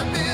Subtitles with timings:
[0.00, 0.29] Good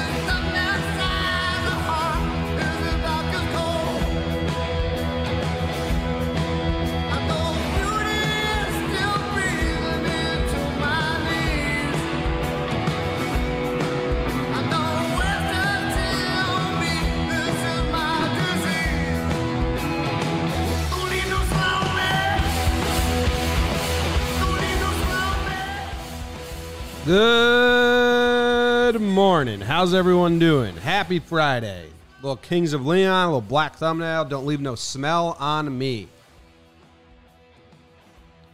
[29.76, 30.74] How's everyone doing?
[30.74, 31.90] Happy Friday.
[32.22, 34.24] Little Kings of Leon, little black thumbnail.
[34.24, 36.08] Don't leave no smell on me.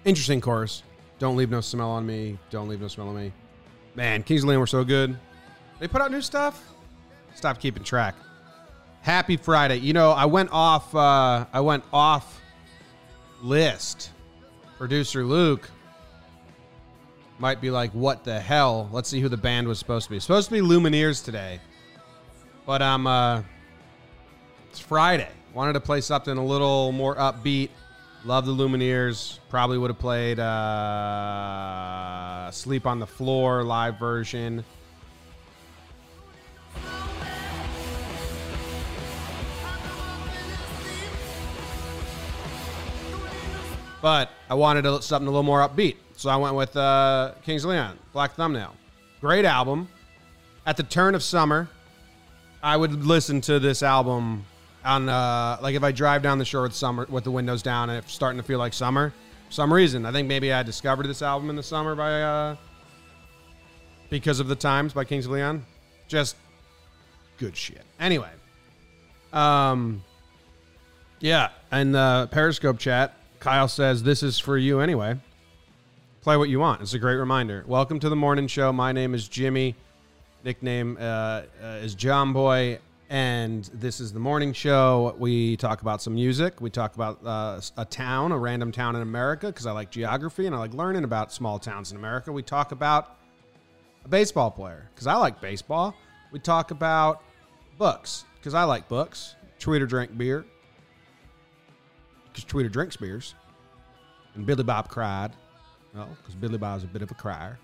[0.04, 0.82] Interesting chorus.
[1.20, 2.40] Don't leave no smell on me.
[2.50, 3.32] Don't leave no smell on me.
[3.95, 5.16] Man, Kings of Leon were so good.
[5.78, 6.60] They put out new stuff.
[7.36, 8.16] Stop keeping track.
[9.02, 9.76] Happy Friday.
[9.76, 10.92] You know, I went off.
[10.92, 12.40] Uh, I went off
[13.45, 14.10] list.
[14.76, 15.70] Producer Luke
[17.42, 18.88] might be like, what the hell?
[18.92, 20.20] Let's see who the band was supposed to be.
[20.20, 21.59] Supposed to be Lumineers today.
[22.65, 23.43] But I'm uh
[24.71, 25.29] it's Friday.
[25.52, 27.70] Wanted to play something a little more upbeat.
[28.24, 29.40] Love the Lumineers.
[29.48, 30.48] Probably would have played uh
[32.52, 34.65] Sleep on the Floor live version.
[44.01, 45.96] But I wanted something a little more upbeat.
[46.23, 48.76] So I went with uh, Kings Leon, Black Thumbnail.
[49.20, 49.88] Great album.
[50.64, 51.68] At the turn of summer,
[52.62, 54.45] I would listen to this album
[54.84, 57.90] on uh, like if I drive down the shore with summer with the windows down
[57.90, 59.12] and it's starting to feel like summer.
[59.48, 62.57] For some reason, I think maybe I discovered this album in the summer by uh,
[64.09, 65.66] because of the times by Kings of Leon.
[66.06, 66.36] Just
[67.36, 67.82] good shit.
[67.98, 68.31] Anyway,
[69.32, 70.04] um,
[71.19, 75.16] yeah, and the Periscope chat, Kyle says this is for you anyway.
[76.22, 76.81] Play what you want.
[76.81, 77.65] It's a great reminder.
[77.66, 78.72] Welcome to the morning show.
[78.72, 79.75] My name is Jimmy.
[80.44, 82.78] Nickname uh, uh, is John Boy,
[83.10, 85.16] and this is the morning show.
[85.19, 86.60] We talk about some music.
[86.60, 90.47] We talk about uh, a town, a random town in America, because I like geography
[90.47, 92.30] and I like learning about small towns in America.
[92.30, 93.16] We talk about
[94.04, 95.92] a baseball player, because I like baseball.
[96.30, 97.20] We talk about
[97.78, 99.34] books, because I like books.
[99.58, 100.44] Tweeter drank beer,
[102.28, 103.34] because Tweeter drinks beers.
[104.36, 105.32] And Billy Bob cried.
[105.94, 107.58] Well, because Billy Bob's a bit of a crier.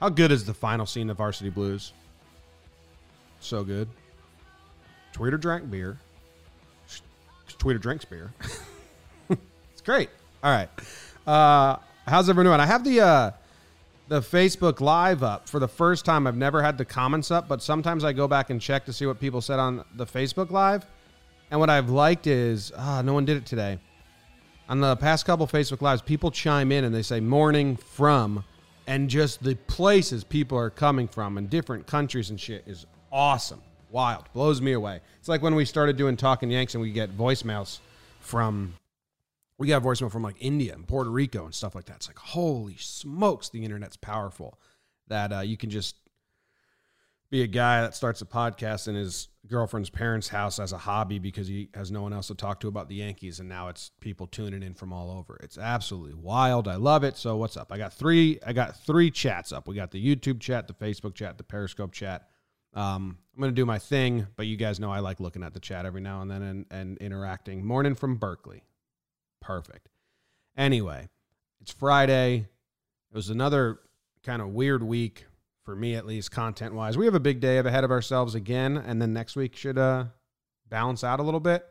[0.00, 1.92] How good is the final scene of Varsity Blues?
[3.40, 3.88] So good.
[5.14, 5.98] Tweeter drank beer.
[7.58, 8.32] Tweeter drinks beer.
[9.30, 10.10] it's great.
[10.42, 10.68] All right.
[11.26, 11.76] Uh,
[12.06, 12.60] how's everyone doing?
[12.60, 13.30] I have the uh,
[14.08, 16.26] the Facebook Live up for the first time.
[16.26, 19.06] I've never had the comments up, but sometimes I go back and check to see
[19.06, 20.84] what people said on the Facebook Live.
[21.50, 23.78] And what I've liked is, ah, no one did it today
[24.68, 28.44] on the past couple Facebook Lives, people chime in and they say morning from,
[28.86, 33.62] and just the places people are coming from and different countries and shit is awesome.
[33.90, 34.24] Wild.
[34.32, 35.00] Blows me away.
[35.18, 37.78] It's like when we started doing Talking Yanks and we get voicemails
[38.20, 38.74] from,
[39.58, 41.96] we got voicemail from like India and Puerto Rico and stuff like that.
[41.96, 44.58] It's like, holy smokes, the internet's powerful
[45.08, 45.94] that uh, you can just
[47.30, 51.18] be a guy that starts a podcast in his girlfriend's parents' house as a hobby
[51.18, 53.90] because he has no one else to talk to about the Yankees, and now it's
[54.00, 55.38] people tuning in from all over.
[55.42, 56.68] It's absolutely wild.
[56.68, 57.16] I love it.
[57.16, 57.72] So what's up?
[57.72, 58.38] I got three.
[58.46, 59.66] I got three chats up.
[59.66, 62.28] We got the YouTube chat, the Facebook chat, the Periscope chat.
[62.74, 65.60] Um, I'm gonna do my thing, but you guys know I like looking at the
[65.60, 67.64] chat every now and then and, and interacting.
[67.64, 68.64] Morning from Berkeley.
[69.40, 69.88] Perfect.
[70.56, 71.08] Anyway,
[71.60, 72.46] it's Friday.
[73.10, 73.80] It was another
[74.22, 75.26] kind of weird week
[75.66, 76.96] for me at least, content wise.
[76.96, 80.04] We have a big day ahead of ourselves again, and then next week should uh,
[80.70, 81.66] balance out a little bit.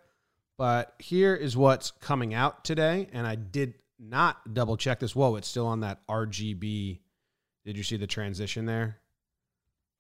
[0.58, 5.16] But here is what's coming out today, and I did not double check this.
[5.16, 7.00] Whoa, it's still on that RGB.
[7.66, 8.98] Did you see the transition there?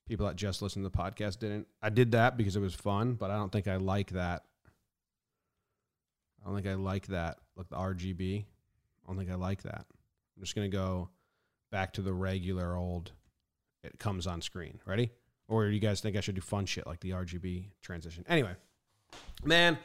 [0.07, 1.65] People that just listened to the podcast didn't.
[1.81, 4.43] I did that because it was fun, but I don't think I like that.
[6.43, 7.37] I don't think I like that.
[7.55, 8.43] Look, the RGB.
[8.43, 9.85] I don't think I like that.
[10.35, 11.09] I'm just going to go
[11.71, 13.13] back to the regular old
[13.85, 14.79] it comes on screen.
[14.85, 15.11] Ready?
[15.47, 18.25] Or you guys think I should do fun shit like the RGB transition?
[18.27, 18.55] Anyway,
[19.43, 19.77] man,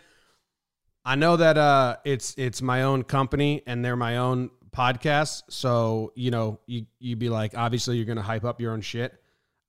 [1.05, 5.43] I know that uh, it's it's my own company and they're my own podcast.
[5.49, 9.15] So you know, you you'd be like, obviously, you're gonna hype up your own shit.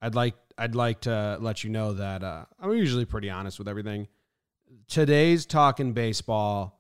[0.02, 3.68] I'd like I'd like to let you know that uh, I'm usually pretty honest with
[3.68, 4.08] everything.
[4.88, 6.80] Today's talking baseball,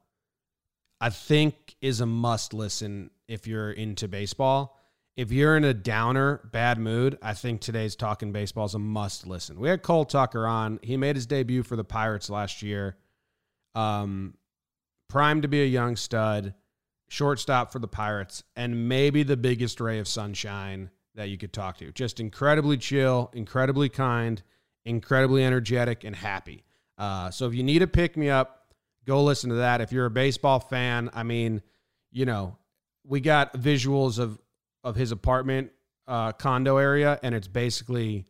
[1.00, 4.78] I think, is a must listen if you're into baseball
[5.18, 9.28] if you're in a downer, bad mood, I think today's Talking Baseball is a must
[9.28, 9.60] listen.
[9.60, 10.80] We had Cole Tucker on.
[10.82, 12.98] He made his debut for the Pirates last year.
[13.76, 14.36] Um,
[15.10, 16.54] primed to be a young stud,
[17.10, 21.78] shortstop for the Pirates, and maybe the biggest ray of sunshine that you could talk
[21.78, 21.92] to.
[21.92, 24.42] Just incredibly chill, incredibly kind,
[24.86, 26.64] incredibly energetic, and happy.
[26.98, 28.74] Uh, so if you need a pick me up,
[29.06, 29.82] go listen to that.
[29.82, 31.62] If you're a baseball fan, I mean,
[32.12, 32.58] you know,
[33.06, 34.40] we got visuals of
[34.84, 35.72] of his apartment
[36.08, 38.26] uh, condo area, and it's basically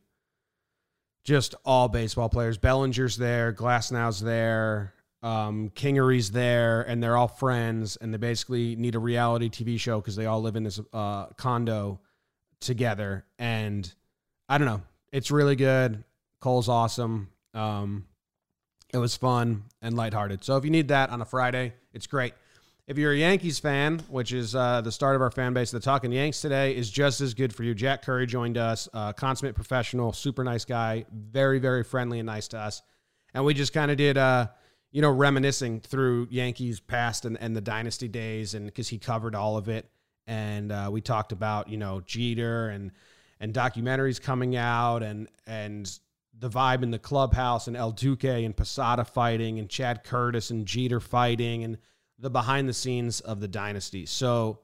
[1.23, 2.57] just all baseball players.
[2.57, 4.93] Bellinger's there, Glasnow's there,
[5.23, 9.99] um, Kingery's there, and they're all friends, and they basically need a reality TV show
[9.99, 11.99] because they all live in this uh, condo
[12.59, 13.25] together.
[13.37, 13.91] And
[14.49, 14.81] I don't know,
[15.11, 16.03] it's really good.
[16.39, 17.29] Cole's awesome.
[17.53, 18.07] Um,
[18.93, 20.43] it was fun and lighthearted.
[20.43, 22.33] So if you need that on a Friday, it's great.
[22.87, 25.79] If you're a Yankees fan, which is uh, the start of our fan base, the
[25.79, 27.75] Talking Yanks today is just as good for you.
[27.75, 32.47] Jack Curry joined us, uh, consummate professional, super nice guy, very, very friendly and nice
[32.49, 32.81] to us.
[33.35, 34.47] And we just kind of did, uh,
[34.91, 39.35] you know, reminiscing through Yankees past and, and the dynasty days, and because he covered
[39.35, 39.87] all of it.
[40.25, 42.91] And uh, we talked about, you know, Jeter and
[43.39, 45.99] and documentaries coming out and and
[46.37, 50.65] the vibe in the clubhouse and El Duque and Posada fighting and Chad Curtis and
[50.65, 51.77] Jeter fighting and
[52.21, 54.05] the behind the scenes of the dynasty.
[54.05, 54.59] So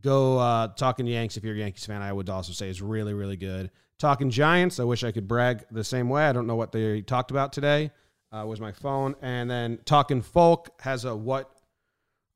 [0.00, 2.02] go uh, talking Yanks if you're a Yankees fan.
[2.02, 3.70] I would also say is really really good.
[3.98, 4.80] Talking Giants.
[4.80, 6.24] I wish I could brag the same way.
[6.24, 7.90] I don't know what they talked about today.
[8.32, 11.50] Uh, was my phone, and then talking folk has a what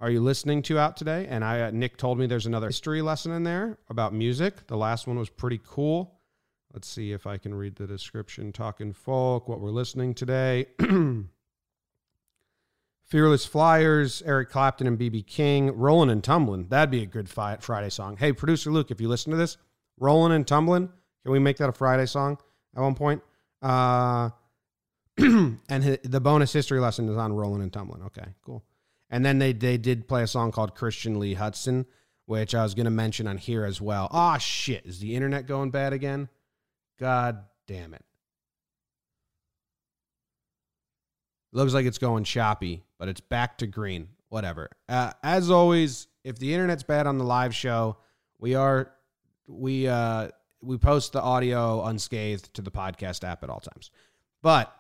[0.01, 1.27] are you listening to out today?
[1.29, 4.67] And I uh, Nick told me there's another history lesson in there about music.
[4.67, 6.21] The last one was pretty cool.
[6.73, 8.53] Let's see if I can read the description.
[8.53, 10.67] Talking folk, what we're listening today.
[13.07, 16.69] Fearless Flyers, Eric Clapton and BB King, Rolling and Tumbling.
[16.69, 18.17] That'd be a good Friday song.
[18.17, 19.57] Hey, producer Luke, if you listen to this,
[19.99, 20.89] Rolling and Tumbling,
[21.23, 22.39] can we make that a Friday song
[22.75, 23.23] at one point?
[23.63, 24.31] Uh,
[25.19, 28.03] and the bonus history lesson is on Rolling and Tumbling.
[28.05, 28.65] Okay, cool.
[29.11, 31.87] And then they they did play a song called Christian Lee Hutson,
[32.27, 34.09] which I was going to mention on here as well.
[34.11, 34.87] Ah, oh, shit.
[34.87, 36.29] Is the internet going bad again?
[36.99, 38.05] God damn it.
[41.53, 44.09] Looks like it's going choppy, but it's back to green.
[44.31, 44.71] Whatever.
[44.89, 47.99] Uh, as always, if the internet's bad on the live show,
[48.39, 48.93] we are
[49.47, 50.29] we uh
[50.63, 53.91] we post the audio unscathed to the podcast app at all times.
[54.41, 54.75] But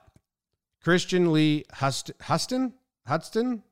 [0.82, 2.72] Christian Lee Huston Huston
[3.06, 3.62] Huston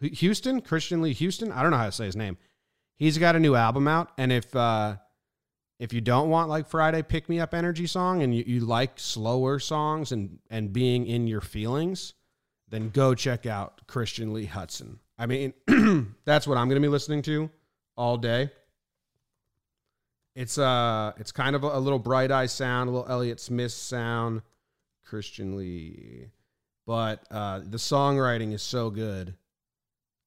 [0.00, 2.38] Houston Christian Lee Houston I don't know how to say his name.
[2.96, 4.96] He's got a new album out, and if uh
[5.78, 8.98] if you don't want like Friday pick me up energy song and you, you like
[8.98, 12.14] slower songs and and being in your feelings,
[12.68, 14.98] then go check out Christian Lee Hutson.
[15.18, 15.54] I mean,
[16.24, 17.50] that's what I'm going to be listening to
[17.96, 18.50] all day.
[20.34, 23.72] It's uh it's kind of a, a little bright eye sound, a little Elliott Smith
[23.72, 24.42] sound,
[25.02, 26.26] Christian Lee.
[26.86, 29.34] But uh the songwriting is so good.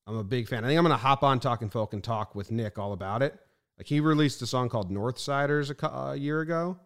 [0.07, 0.65] I'm a big fan.
[0.65, 3.21] I think I'm going to hop on Talking Folk and talk with Nick all about
[3.21, 3.39] it.
[3.77, 6.79] Like he released a song called Northsiders a, a year ago.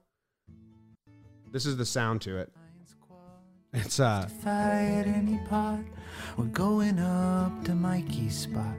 [1.50, 2.52] This is the sound to it.
[3.74, 5.80] It's uh at any pot.
[6.38, 8.78] We're going up to Mikey's spot.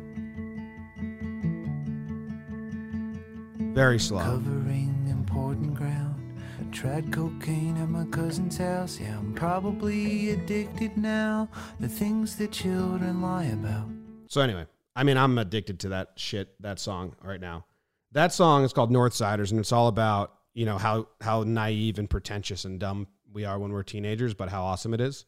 [3.75, 4.21] Very slow.
[4.21, 6.41] Covering important ground.
[6.61, 9.01] I tried cocaine at my cousin's house.
[9.01, 11.49] Yeah, I'm probably addicted now.
[11.81, 13.89] The things that children lie about.
[14.29, 17.67] So anyway, I mean, I'm addicted to that shit, that song right now.
[18.13, 22.09] That song is called Northsiders, and it's all about you know how how naive and
[22.09, 25.27] pretentious and dumb we are when we're teenagers, but how awesome it is.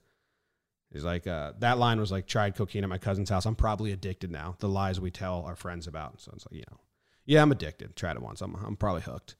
[0.92, 3.44] He's like, uh, that line was like, tried cocaine at my cousin's house.
[3.44, 4.56] I'm probably addicted now.
[4.60, 6.20] The lies we tell our friends about.
[6.20, 6.78] So it's like, you know,
[7.26, 7.96] yeah, I'm addicted.
[7.96, 8.40] Tried it once.
[8.40, 9.34] I'm, I'm probably hooked.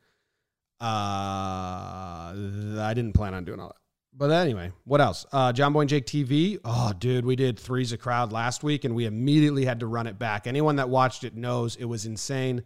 [0.81, 3.77] Uh, I didn't plan on doing all that.
[4.13, 5.25] But anyway, what else?
[5.31, 6.59] Uh, John Boy and Jake TV.
[6.65, 10.07] Oh, dude, we did Three's a Crowd last week and we immediately had to run
[10.07, 10.47] it back.
[10.47, 12.63] Anyone that watched it knows it was insane.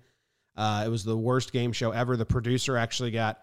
[0.56, 2.16] Uh, it was the worst game show ever.
[2.16, 3.40] The producer actually got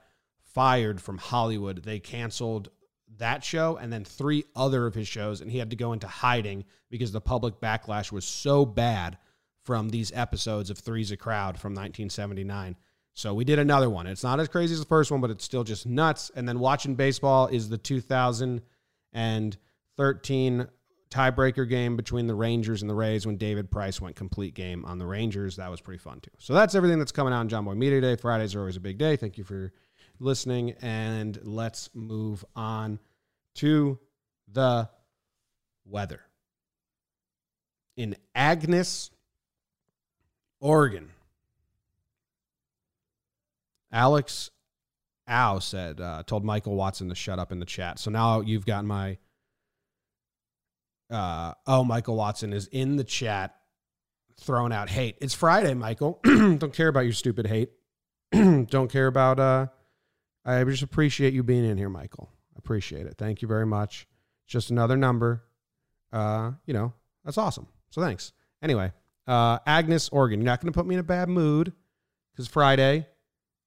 [0.57, 1.83] fired from Hollywood.
[1.83, 2.71] They canceled
[3.19, 6.07] that show and then three other of his shows, and he had to go into
[6.07, 9.19] hiding because the public backlash was so bad
[9.61, 12.75] from these episodes of Three's a Crowd from 1979.
[13.13, 14.07] So we did another one.
[14.07, 16.31] It's not as crazy as the first one, but it's still just nuts.
[16.35, 20.67] And then watching baseball is the 2013
[21.11, 24.97] tiebreaker game between the Rangers and the Rays when David Price went complete game on
[24.97, 25.57] the Rangers.
[25.57, 26.31] That was pretty fun too.
[26.39, 28.15] So that's everything that's coming out on John Boy Media Day.
[28.15, 29.17] Fridays are always a big day.
[29.17, 29.71] Thank you for
[30.19, 32.99] listening, and let's move on
[33.55, 33.99] to
[34.51, 34.89] the
[35.85, 36.21] weather.
[37.95, 39.11] In Agnes,
[40.59, 41.09] Oregon,
[43.91, 44.51] Alex
[45.29, 47.99] Ow said, uh, told Michael Watson to shut up in the chat.
[47.99, 49.17] So now you've got my,
[51.09, 53.55] uh, oh, Michael Watson is in the chat
[54.39, 55.17] throwing out hate.
[55.19, 56.19] It's Friday, Michael.
[56.23, 57.71] Don't care about your stupid hate.
[58.31, 59.39] don't care about.
[59.39, 59.67] Uh,
[60.47, 62.29] I just appreciate you being in here, Michael.
[62.55, 63.15] I appreciate it.
[63.17, 64.07] Thank you very much.
[64.47, 65.43] Just another number.
[66.13, 66.93] Uh, you know,
[67.25, 67.67] that's awesome.
[67.89, 68.31] So thanks.
[68.61, 68.93] Anyway,
[69.27, 70.39] uh, Agnes Oregon.
[70.39, 71.73] You're not going to put me in a bad mood
[72.31, 73.05] because Friday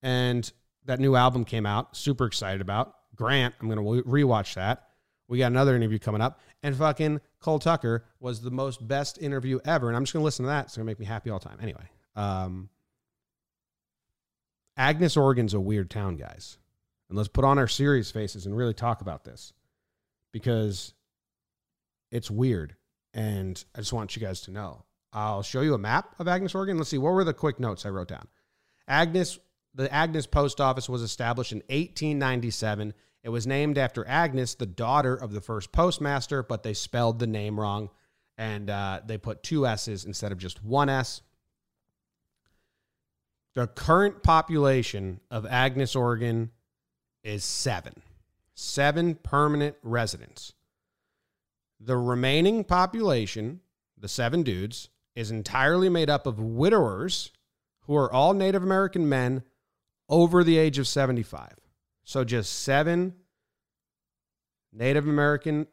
[0.03, 0.51] and
[0.87, 1.97] that new album came out.
[1.97, 2.95] Super excited about.
[3.15, 4.87] Grant, I'm going to rewatch that.
[5.29, 6.41] We got another interview coming up.
[6.63, 9.89] And fucking Cole Tucker was the most best interview ever.
[9.89, 10.65] And I'm just going to listen to that.
[10.65, 11.59] It's going to make me happy all the time.
[11.61, 12.71] Anyway, um,
[14.79, 16.57] Agnes, Oregon's a weird town, guys.
[17.11, 19.53] And let's put on our serious faces and really talk about this
[20.33, 20.95] because
[22.13, 22.77] it's weird.
[23.13, 24.85] And I just want you guys to know.
[25.13, 26.79] I'll show you a map of Agnes, Oregon.
[26.79, 26.99] Let's see.
[26.99, 28.29] What were the quick notes I wrote down?
[28.87, 29.41] Agnes,
[29.75, 32.95] the Agnes Post Office was established in 1897.
[33.25, 37.27] It was named after Agnes, the daughter of the first postmaster, but they spelled the
[37.27, 37.91] name wrong
[38.39, 41.23] and uh, they put two S's instead of just one S.
[43.55, 46.53] The current population of Agnes, Oregon
[47.23, 47.95] is seven.
[48.55, 50.53] Seven permanent residents.
[51.81, 53.61] The remaining population,
[53.97, 57.31] the seven dudes, is entirely made up of widowers
[57.83, 59.43] who are all Native American men
[60.09, 61.55] over the age of 75.
[62.05, 63.15] So just seven
[64.73, 65.67] Native American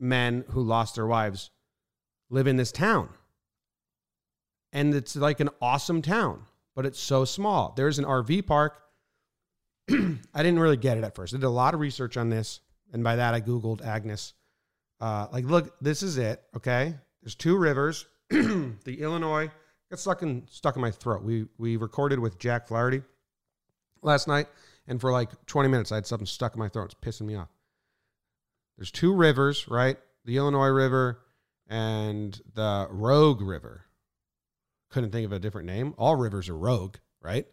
[0.00, 1.50] men who lost their wives
[2.30, 3.08] live in this town.
[4.72, 6.44] And it's like an awesome town,
[6.74, 7.74] but it's so small.
[7.76, 8.82] There's an RV park
[9.90, 11.34] I didn't really get it at first.
[11.34, 12.60] I did a lot of research on this,
[12.92, 14.34] and by that I googled Agnes.
[15.00, 16.42] Uh, like, look, this is it.
[16.56, 18.06] Okay, there's two rivers.
[18.30, 19.50] the Illinois
[19.92, 21.22] got stuck in stuck in my throat.
[21.22, 23.02] We we recorded with Jack Flaherty
[24.02, 24.46] last night,
[24.86, 26.92] and for like 20 minutes I had something stuck in my throat.
[26.92, 27.48] It's pissing me off.
[28.78, 29.98] There's two rivers, right?
[30.24, 31.20] The Illinois River
[31.68, 33.84] and the Rogue River.
[34.90, 35.94] Couldn't think of a different name.
[35.98, 37.46] All rivers are rogue, right?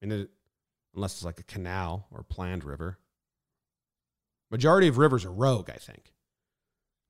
[0.00, 0.30] And it,
[0.94, 2.98] unless it's like a canal or planned river.
[4.50, 6.12] Majority of rivers are rogue, I think.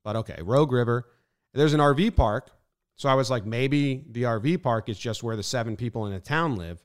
[0.04, 1.06] But okay, Rogue River.
[1.54, 2.50] There's an RV park.
[2.96, 6.12] So I was like, maybe the RV park is just where the seven people in
[6.12, 6.82] a town live.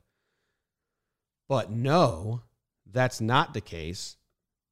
[1.48, 2.42] But no,
[2.90, 4.16] that's not the case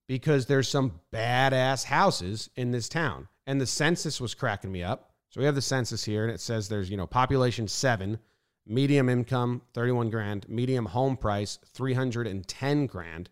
[0.08, 3.28] because there's some badass houses in this town.
[3.46, 5.12] And the census was cracking me up.
[5.30, 8.18] So we have the census here and it says there's, you know, population seven
[8.66, 13.30] medium income 31 grand medium home price 310 grand.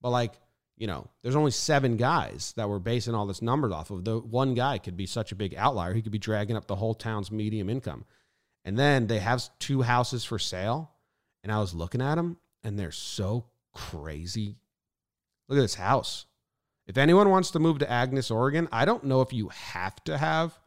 [0.00, 0.34] But like
[0.76, 4.04] you know there's only seven guys that were basing all this numbers off of.
[4.04, 5.94] The one guy could be such a big outlier.
[5.94, 8.04] He could be dragging up the whole town's medium income.
[8.64, 10.92] And then they have two houses for sale
[11.42, 14.56] and i was looking at them and they're so crazy.
[15.48, 16.26] Look at this house.
[16.86, 20.18] If anyone wants to move to agnes oregon i don't know if you have to
[20.18, 20.58] have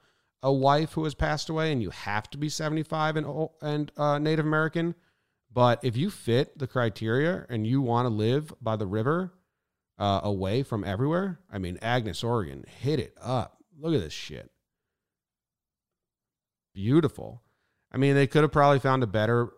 [0.46, 4.20] a wife who has passed away and you have to be 75 and, and uh,
[4.20, 4.94] Native American.
[5.52, 9.34] But if you fit the criteria and you want to live by the river
[9.98, 13.58] uh, away from everywhere, I mean, Agnes, Oregon, hit it up.
[13.80, 14.52] Look at this shit.
[16.75, 17.42] Beautiful.
[17.92, 19.50] I mean, they could have probably found a better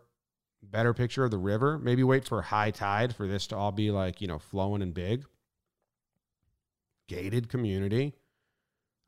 [0.63, 1.77] better picture of the river.
[1.77, 4.93] Maybe wait for high tide for this to all be like, you know, flowing and
[4.93, 5.25] big.
[7.09, 8.13] Gated community.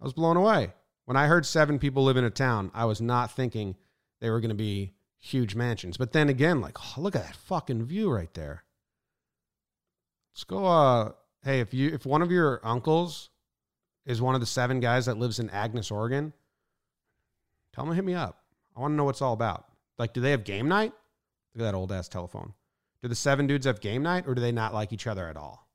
[0.01, 0.73] I was blown away.
[1.09, 3.75] When I heard seven people live in a town, I was not thinking
[4.21, 5.97] they were going to be huge mansions.
[5.97, 8.63] But then again, like, oh, look at that fucking view right there.
[10.35, 10.63] Let's go.
[10.67, 11.11] Uh,
[11.43, 13.31] hey, if you if one of your uncles
[14.05, 16.31] is one of the seven guys that lives in Agnes, Oregon,
[17.73, 18.43] tell them to hit me up.
[18.77, 19.65] I want to know what's all about.
[19.97, 20.93] Like, do they have game night?
[21.55, 22.53] Look at that old ass telephone.
[23.01, 25.37] Do the seven dudes have game night, or do they not like each other at
[25.37, 25.67] all?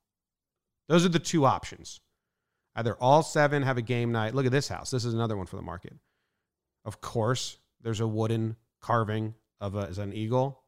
[0.87, 1.99] Those are the two options.
[2.75, 4.35] Either all seven have a game night.
[4.35, 4.91] Look at this house.
[4.91, 5.93] This is another one for the market.
[6.83, 10.61] Of course, there's a wooden carving of a, an eagle.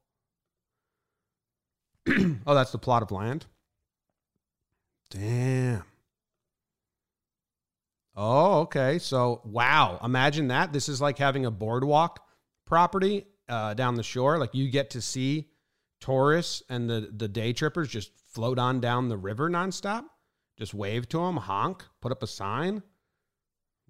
[2.09, 3.45] oh, that's the plot of land.
[5.09, 5.83] Damn.
[8.15, 8.99] Oh, okay.
[8.99, 9.99] So, wow.
[10.03, 10.73] Imagine that.
[10.73, 12.25] This is like having a boardwalk
[12.65, 14.37] property uh, down the shore.
[14.37, 15.49] Like you get to see
[15.99, 20.05] tourists and the, the day trippers just float on down the river nonstop.
[20.57, 22.81] Just wave to them, honk, put up a sign,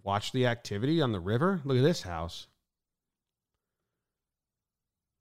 [0.04, 1.62] watch the activity on the river.
[1.64, 2.48] Look at this house.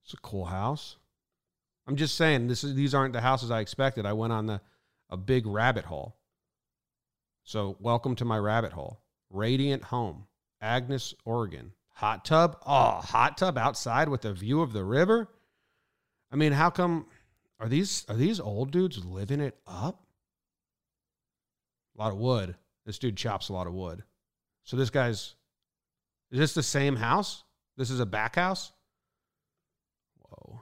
[0.04, 0.96] It's a cool house.
[1.86, 4.06] I'm just saying this is these aren't the houses I expected.
[4.06, 4.60] I went on the
[5.08, 6.16] a big rabbit hole.
[7.44, 9.00] So welcome to my rabbit hole.
[9.30, 10.26] Radiant home,
[10.60, 11.72] Agnes, Oregon.
[11.94, 12.58] Hot tub.
[12.66, 15.28] Oh, hot tub outside with a view of the river.
[16.30, 17.06] I mean, how come
[17.60, 20.05] are these are these old dudes living it up?
[21.96, 22.56] A lot of wood.
[22.84, 24.02] This dude chops a lot of wood.
[24.64, 25.34] So this guy's
[26.30, 27.44] is this the same house?
[27.76, 28.72] This is a back house?
[30.18, 30.60] Whoa.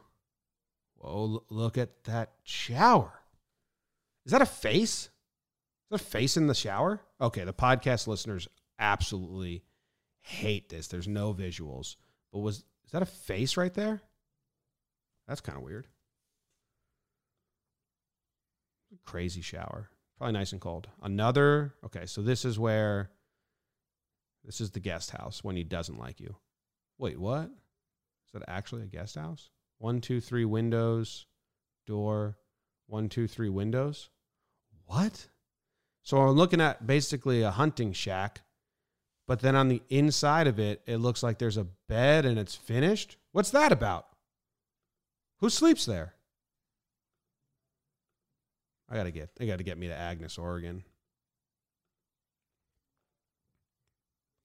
[0.97, 3.13] Whoa, look at that shower.
[4.27, 5.05] Is that a face?
[5.05, 5.11] Is
[5.91, 7.01] that a face in the shower?
[7.21, 8.49] Okay, the podcast listeners
[8.79, 9.63] absolutely
[10.21, 10.89] hate this.
[10.89, 11.97] There's no visuals.
[12.33, 14.03] But was is that a face right there?
[15.27, 15.87] That's kind of weird.
[19.05, 19.91] Crazy shower.
[20.19, 20.89] Probably nice and cold.
[21.03, 21.75] Another.
[21.85, 23.11] Okay, so this is where
[24.45, 26.37] this is the guest house when he doesn't like you.
[26.99, 27.47] Wait, what?
[27.47, 29.51] Is that actually a guest house?
[29.79, 31.27] One, two, three windows,
[31.87, 32.39] door,
[32.87, 34.11] one, two, three windows.
[34.87, 35.29] What?
[36.03, 38.43] So I'm looking at basically a hunting shack,
[39.27, 42.55] but then on the inside of it, it looks like there's a bed and it's
[42.55, 43.17] finished.
[43.33, 44.07] What's that about?
[45.41, 46.15] Who sleeps there?
[48.95, 49.31] I gotta get.
[49.35, 50.85] They gotta get me to Agnes, Oregon.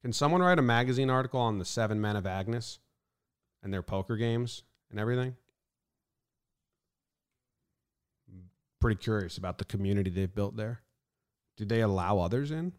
[0.01, 2.79] Can someone write a magazine article on the seven men of Agnes
[3.61, 5.35] and their poker games and everything?
[8.81, 10.81] Pretty curious about the community they've built there.
[11.57, 12.73] Do they allow others in?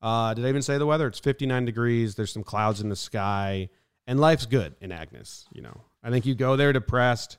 [0.00, 1.08] Uh, did I even say the weather?
[1.08, 2.14] It's 59 degrees.
[2.14, 3.70] There's some clouds in the sky,
[4.06, 5.46] and life's good in Agnes.
[5.50, 7.38] You know, I think you go there depressed,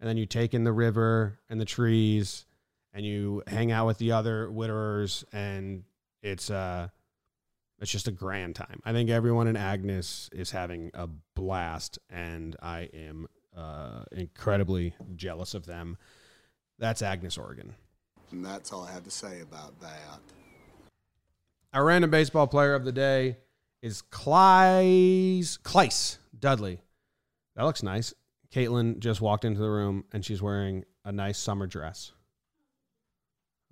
[0.00, 2.46] and then you take in the river and the trees,
[2.92, 5.84] and you hang out with the other widowers, and
[6.22, 6.88] it's uh,
[7.80, 8.80] it's just a grand time.
[8.84, 15.54] I think everyone in Agnes is having a blast, and I am uh, incredibly jealous
[15.54, 15.96] of them.
[16.78, 17.74] That's Agnes, Oregon.
[18.30, 20.20] And that's all I have to say about that.
[21.72, 23.38] Our random baseball player of the day
[23.82, 26.80] is Clise, Clise Dudley.
[27.56, 28.14] That looks nice.
[28.54, 32.12] Caitlin just walked into the room and she's wearing a nice summer dress.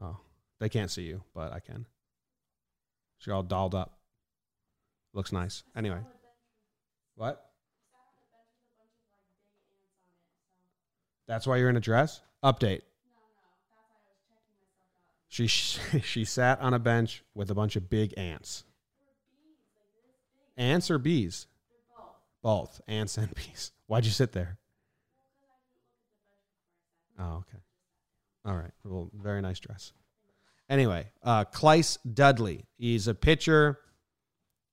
[0.00, 0.18] Oh,
[0.59, 1.87] they can't see you, but I can.
[3.18, 3.99] She's all dolled up.
[5.14, 5.62] Looks nice.
[5.75, 6.00] Anyway.
[7.14, 7.42] What?
[11.26, 12.21] That's why you're in a dress?
[12.45, 12.83] Update.
[15.28, 18.65] She she sat on a bench with a bunch of big ants.
[20.56, 21.47] Ants or bees?
[22.43, 22.80] Both.
[22.86, 23.73] Ants and bees.
[23.86, 24.58] Why'd you sit there?
[27.18, 27.58] Oh, okay.
[28.44, 28.72] All right.
[28.84, 29.92] Well, very nice dress.
[30.68, 32.64] Anyway, uh, Clise Dudley.
[32.76, 33.78] He's a pitcher.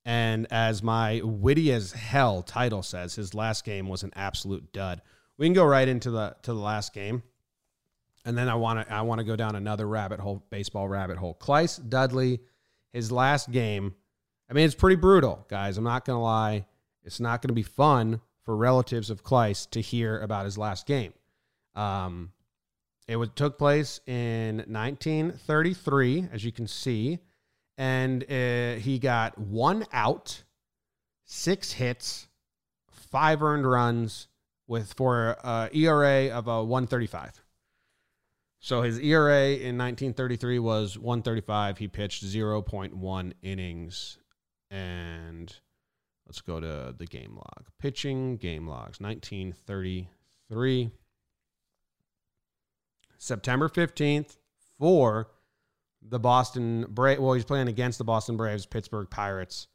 [0.06, 5.02] And as my witty as hell title says, his last game was an absolute dud.
[5.38, 7.24] We can go right into the to the last game.
[8.26, 11.18] And then I want to I want to go down another rabbit hole, baseball rabbit
[11.18, 11.36] hole.
[11.40, 12.42] Clise Dudley,
[12.92, 13.96] his last game.
[14.50, 15.78] I mean, it's pretty brutal, guys.
[15.78, 16.66] I'm not gonna lie.
[17.04, 21.14] It's not gonna be fun for relatives of Clise to hear about his last game.
[21.76, 22.32] Um,
[23.08, 27.20] it was, took place in 1933, as you can see,
[27.78, 30.44] and uh, he got one out,
[31.26, 32.28] six hits,
[32.88, 34.28] five earned runs,
[34.68, 37.44] with for uh, ERA of a 135.
[38.64, 41.80] So his ERA in 1933 was 135.
[41.80, 44.18] He pitched 0.1 innings.
[44.72, 45.54] And
[46.26, 47.66] let's go to the game log.
[47.78, 50.92] Pitching game logs 1933.
[53.24, 54.38] September 15th
[54.78, 55.32] for
[56.02, 57.22] the Boston Braves.
[57.22, 59.68] Well, he's playing against the Boston Braves, Pittsburgh Pirates.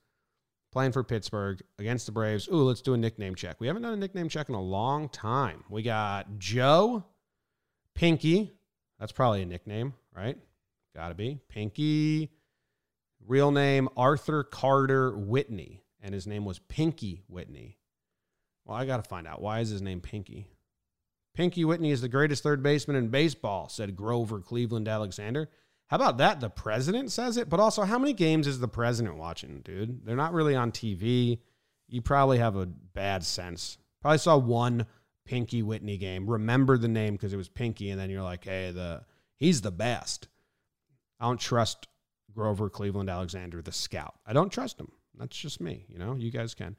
[0.71, 2.47] Playing for Pittsburgh against the Braves.
[2.49, 3.57] Ooh, let's do a nickname check.
[3.59, 5.65] We haven't done a nickname check in a long time.
[5.71, 7.05] We got Joe,
[7.95, 8.53] Pinky,
[9.01, 10.37] that's probably a nickname, right?
[10.95, 11.41] Got to be.
[11.49, 12.31] Pinky,
[13.27, 17.79] real name Arthur Carter Whitney, and his name was Pinky Whitney.
[18.67, 20.49] Well, I got to find out why is his name Pinky.
[21.39, 25.49] Pinky Whitney is the greatest third baseman in baseball, said Grover Cleveland Alexander.
[25.87, 26.41] How about that?
[26.41, 30.05] The president says it, but also, how many games is the president watching, dude?
[30.05, 31.39] They're not really on TV.
[31.87, 33.79] You probably have a bad sense.
[34.03, 34.85] Probably saw one
[35.27, 36.29] Pinky Whitney game.
[36.29, 39.05] Remember the name because it was Pinky, and then you're like, hey, the
[39.37, 40.27] he's the best.
[41.21, 41.87] I don't trust
[42.35, 44.17] Grover Cleveland Alexander, the scout.
[44.27, 44.91] I don't trust him.
[45.17, 45.87] That's just me.
[45.89, 46.75] You know, you guys can.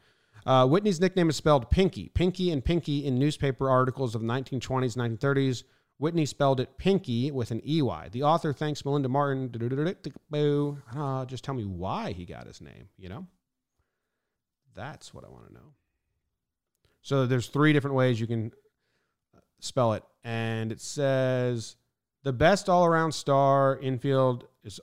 [0.45, 2.09] Uh, Whitney's nickname is spelled Pinky.
[2.09, 5.63] Pinky and Pinky in newspaper articles of the 1920s, 1930s.
[5.97, 8.09] Whitney spelled it Pinky with an EY.
[8.11, 9.51] The author thanks Melinda Martin.
[10.95, 13.27] Uh, just tell me why he got his name, you know?
[14.73, 15.73] That's what I want to know.
[17.01, 18.51] So there's three different ways you can
[19.59, 21.75] spell it, and it says
[22.23, 24.79] the best all-around star infield is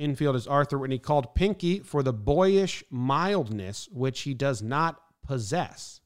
[0.00, 6.00] infield is Arthur Whitney, called Pinky for the boyish mildness which he does not possess.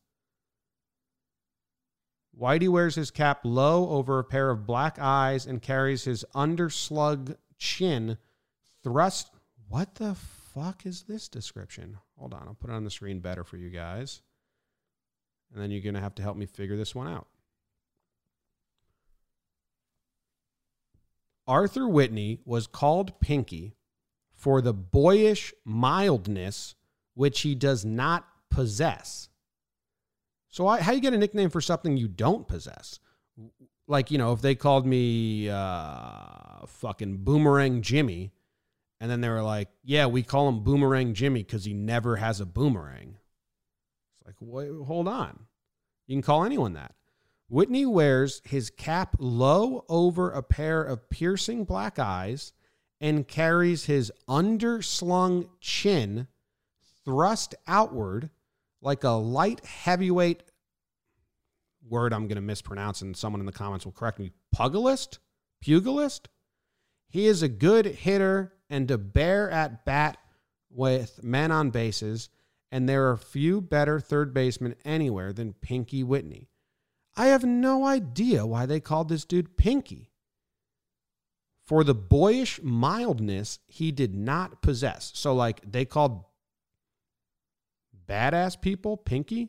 [2.39, 7.37] Whitey wears his cap low over a pair of black eyes and carries his underslug
[7.59, 8.19] chin
[8.83, 9.31] thrust.
[9.69, 11.99] What the fuck is this description?
[12.19, 14.21] Hold on, I'll put it on the screen better for you guys.
[15.53, 17.29] And then you're going to have to help me figure this one out.
[21.47, 23.77] Arthur Whitney was called Pinky
[24.45, 26.75] for the boyish mildness
[27.15, 29.31] which he does not possess.
[30.51, 33.01] So, I, how you get a nickname for something you don't possess?
[33.89, 38.33] Like, you know, if they called me uh, fucking Boomerang Jimmy,
[39.01, 42.39] and then they were like, yeah, we call him Boomerang Jimmy because he never has
[42.39, 43.17] a boomerang.
[44.13, 45.47] It's like, wait, hold on.
[46.07, 46.95] You can call anyone that.
[47.49, 52.53] Whitney wears his cap low over a pair of piercing black eyes
[53.01, 56.29] and carries his underslung chin
[57.05, 58.31] thrust outward
[58.81, 60.43] like a light heavyweight
[61.89, 64.33] word I'm going to mispronounce and someone in the comments will correct me.
[64.55, 65.19] Pugilist?
[65.61, 66.29] Pugilist?
[67.09, 70.19] He is a good hitter and a bear at bat
[70.71, 72.29] with men on bases,
[72.73, 76.49] and there are few better third basemen anywhere than Pinky Whitney.
[77.17, 80.11] I have no idea why they called this dude Pinky.
[81.67, 85.13] For the boyish mildness he did not possess.
[85.15, 86.25] So, like, they called
[88.09, 89.49] badass people Pinky?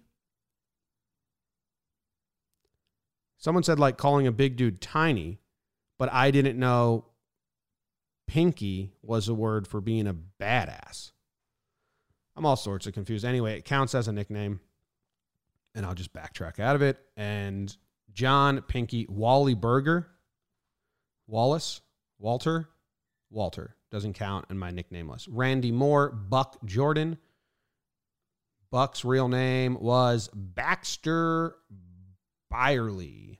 [3.37, 5.39] Someone said, like, calling a big dude tiny,
[5.99, 7.05] but I didn't know
[8.27, 11.11] Pinky was a word for being a badass.
[12.35, 13.23] I'm all sorts of confused.
[13.23, 14.59] Anyway, it counts as a nickname
[15.75, 16.97] and I'll just backtrack out of it.
[17.15, 17.75] And
[18.13, 20.07] John Pinky Wally Berger,
[21.27, 21.81] Wallace,
[22.19, 22.69] Walter,
[23.29, 25.27] Walter doesn't count in my nickname list.
[25.29, 27.17] Randy Moore, Buck Jordan.
[28.71, 31.55] Buck's real name was Baxter
[32.49, 33.39] Byerly.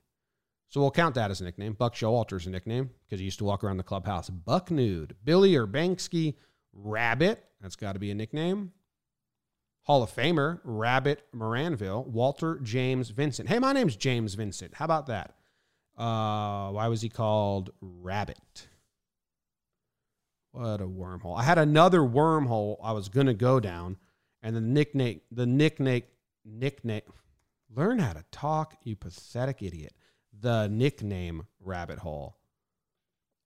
[0.69, 1.73] So we'll count that as a nickname.
[1.73, 4.29] Buck Showalter's a nickname because he used to walk around the clubhouse.
[4.29, 5.15] Buck Nude.
[5.23, 6.35] Billy Urbanski
[6.73, 7.43] Rabbit.
[7.61, 8.73] That's got to be a nickname.
[9.83, 13.47] Hall of Famer, Rabbit Maranville, Walter James Vincent.
[13.47, 14.73] Hey, my name's James Vincent.
[14.73, 15.35] How about that?
[15.97, 18.67] Uh, why was he called Rabbit?
[20.51, 21.37] What a wormhole.
[21.37, 23.97] I had another wormhole I was to go down,
[24.41, 26.03] and the nickname, the nickname,
[26.45, 27.01] nickname,
[27.73, 29.93] learn how to talk, you pathetic idiot.
[30.37, 32.37] The nickname rabbit hole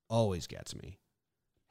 [0.10, 0.98] always gets me.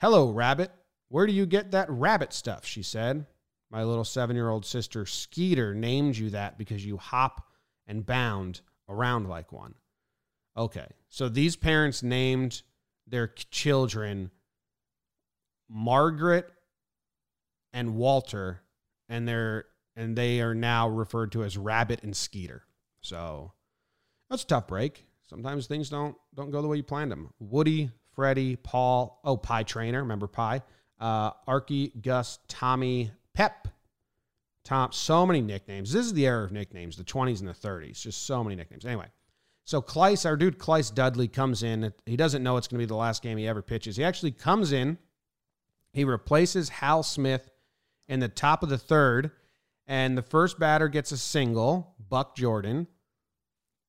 [0.00, 0.70] Hello, Rabbit.
[1.08, 2.64] Where do you get that rabbit stuff?
[2.64, 3.26] She said.
[3.70, 7.48] My little seven year old sister Skeeter named you that because you hop
[7.86, 9.74] and bound around like one.
[10.58, 10.86] Okay.
[11.08, 12.62] So these parents named
[13.06, 14.30] their children
[15.70, 16.50] Margaret
[17.72, 18.62] and Walter,
[19.08, 19.66] and they're
[19.96, 22.64] and they are now referred to as Rabbit and Skeeter.
[23.00, 23.52] So
[24.28, 25.06] that's a tough break.
[25.28, 27.32] Sometimes things don't don't go the way you planned them.
[27.38, 30.62] Woody, Freddie, Paul, oh Pie Traynor, remember Pie?
[30.98, 33.68] Uh, Arky, Gus, Tommy, Pep,
[34.64, 35.92] Tom, so many nicknames.
[35.92, 38.00] This is the era of nicknames, the 20s and the 30s.
[38.02, 38.84] Just so many nicknames.
[38.84, 39.06] Anyway,
[39.68, 41.92] so Clise, our dude Clise Dudley comes in.
[42.06, 43.98] He doesn't know it's going to be the last game he ever pitches.
[43.98, 44.96] He actually comes in.
[45.92, 47.50] He replaces Hal Smith
[48.08, 49.30] in the top of the third,
[49.86, 52.86] and the first batter gets a single, Buck Jordan.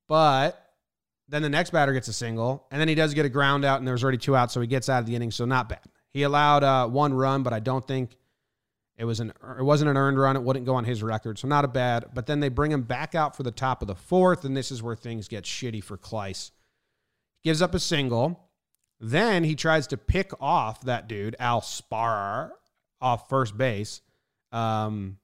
[0.10, 0.62] But
[1.30, 3.80] then the next batter gets a single, and then he does get a ground out,
[3.80, 5.32] and there's already two outs, so he gets out of the inning.
[5.32, 5.86] So not bad.
[6.10, 8.18] He allowed uh, one run, but I don't think
[9.00, 10.36] it was an it wasn't an earned run.
[10.36, 12.08] It wouldn't go on his record, so not a bad.
[12.14, 14.72] But then they bring him back out for the top of the fourth, and this
[14.72, 16.52] is where things get shitty for Clise.
[17.42, 18.50] Gives up a single.
[19.00, 22.52] Then he tries to pick off that dude Al Spar
[23.00, 24.02] off first base.
[24.52, 25.18] Um,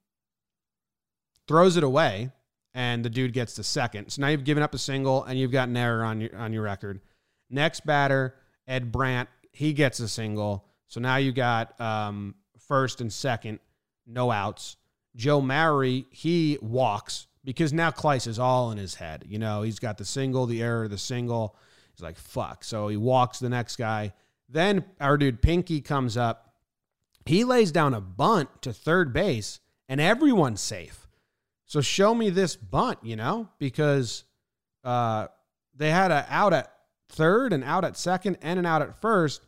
[1.45, 2.31] throws it away,
[2.73, 4.09] and the dude gets the second.
[4.09, 6.53] So now you've given up a single, and you've got an error on your on
[6.53, 7.01] your record.
[7.49, 8.35] Next batter,
[8.69, 10.65] Ed Brandt, he gets a single.
[10.87, 13.59] So now you got um, first and second
[14.05, 14.77] no outs.
[15.15, 19.23] Joe Mowry, he walks because now Clise is all in his head.
[19.27, 21.55] You know, he's got the single, the error, the single.
[21.93, 22.63] He's like, fuck.
[22.63, 24.13] So he walks the next guy.
[24.49, 26.53] Then our dude Pinky comes up.
[27.25, 31.07] He lays down a bunt to third base, and everyone's safe.
[31.65, 34.23] So show me this bunt, you know, because
[34.83, 35.27] uh,
[35.75, 36.71] they had a out at
[37.09, 39.47] third and out at second and an out at first.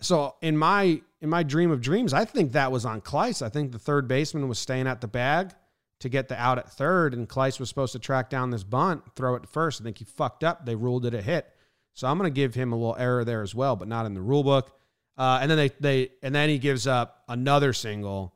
[0.00, 3.42] So in my in my dream of dreams, I think that was on Clise.
[3.42, 5.52] I think the third baseman was staying at the bag
[6.00, 9.02] to get the out at third, and Clise was supposed to track down this bunt,
[9.16, 9.80] throw it first.
[9.80, 10.64] I think he fucked up.
[10.64, 11.52] They ruled it a hit.
[11.94, 14.14] So I'm going to give him a little error there as well, but not in
[14.14, 14.78] the rule book.
[15.16, 18.32] Uh, and then they they and then he gives up another single,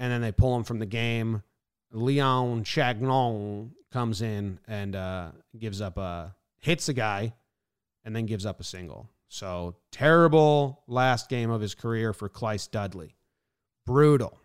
[0.00, 1.44] and then they pull him from the game.
[1.92, 7.32] Leon Chagnon comes in and uh, gives up a hits a guy,
[8.04, 9.08] and then gives up a single.
[9.30, 13.14] So terrible last game of his career for Clise Dudley.
[13.86, 14.38] Brutal.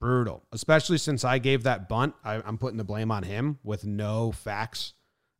[0.00, 0.42] Brutal.
[0.50, 2.14] Especially since I gave that bunt.
[2.24, 4.94] I, am putting the blame on him with no facts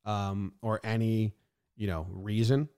[0.05, 1.33] um, or any
[1.81, 2.69] you know, reason.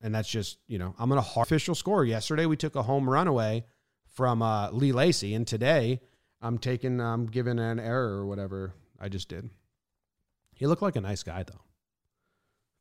[0.00, 2.04] And that's just, you know, I'm going to official score.
[2.04, 3.64] Yesterday we took a home run away
[4.12, 6.00] from uh, Lee Lacy, and today
[6.42, 9.50] I'm taking, I'm giving an error or whatever I just did.
[10.52, 11.60] He looked like a nice guy though.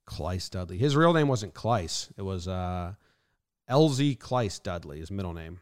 [0.07, 0.77] Clise Dudley.
[0.77, 2.09] His real name wasn't Clise.
[2.17, 2.93] It was uh,
[3.69, 5.59] Elzie Clise Dudley, his middle name.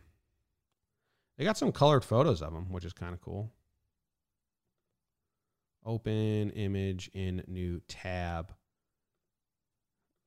[1.38, 3.51] They got some colored photos of him, which is kind of cool.
[5.86, 8.53] Open image in new tab.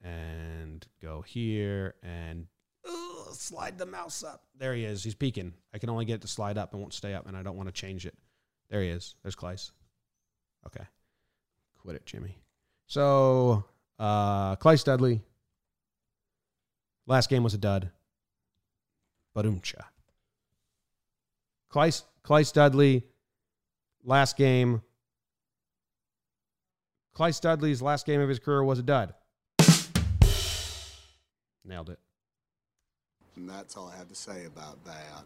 [0.03, 2.47] And go here and
[2.87, 4.45] ugh, slide the mouse up.
[4.57, 5.03] There he is.
[5.03, 5.55] He's peeking.
[5.73, 7.57] I can only get it to slide up and won't stay up, and I don't
[7.57, 8.15] want to change it.
[8.71, 9.17] There he is.
[9.23, 9.73] There's Clise.
[10.67, 10.85] Okay.
[11.81, 12.37] Quit it, Jimmy.
[12.87, 13.65] So,
[13.99, 15.23] uh, Clise Dudley.
[17.07, 17.91] Last game was a dud.
[19.35, 19.85] Badumcha.
[21.71, 23.05] Clise, Clise Dudley,
[24.05, 24.83] last game.
[27.15, 29.15] Clise Dudley's last game of his career was a dud.
[31.65, 31.99] Nailed it.
[33.37, 35.25] And that's all I have to say about that.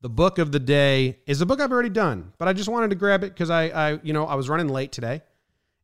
[0.00, 2.90] The book of the day is a book I've already done, but I just wanted
[2.90, 5.22] to grab it because I, I, you know, I was running late today,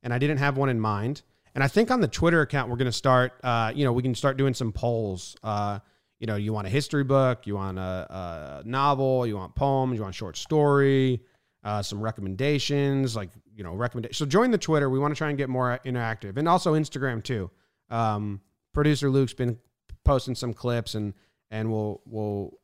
[0.02, 1.22] and I didn't have one in mind.
[1.54, 4.02] And I think on the Twitter account we're going to start, uh, you know, we
[4.02, 5.36] can start doing some polls.
[5.42, 5.78] Uh,
[6.18, 9.96] you know, you want a history book, you want a, a novel, you want poems,
[9.96, 11.22] you want a short story,
[11.64, 14.14] uh, some recommendations, like you know, recommendation.
[14.14, 14.90] So join the Twitter.
[14.90, 17.50] We want to try and get more interactive, and also Instagram too.
[17.90, 18.40] Um,
[18.72, 19.58] producer Luke's been
[20.04, 21.14] posting some clips, and
[21.50, 22.58] and we'll we'll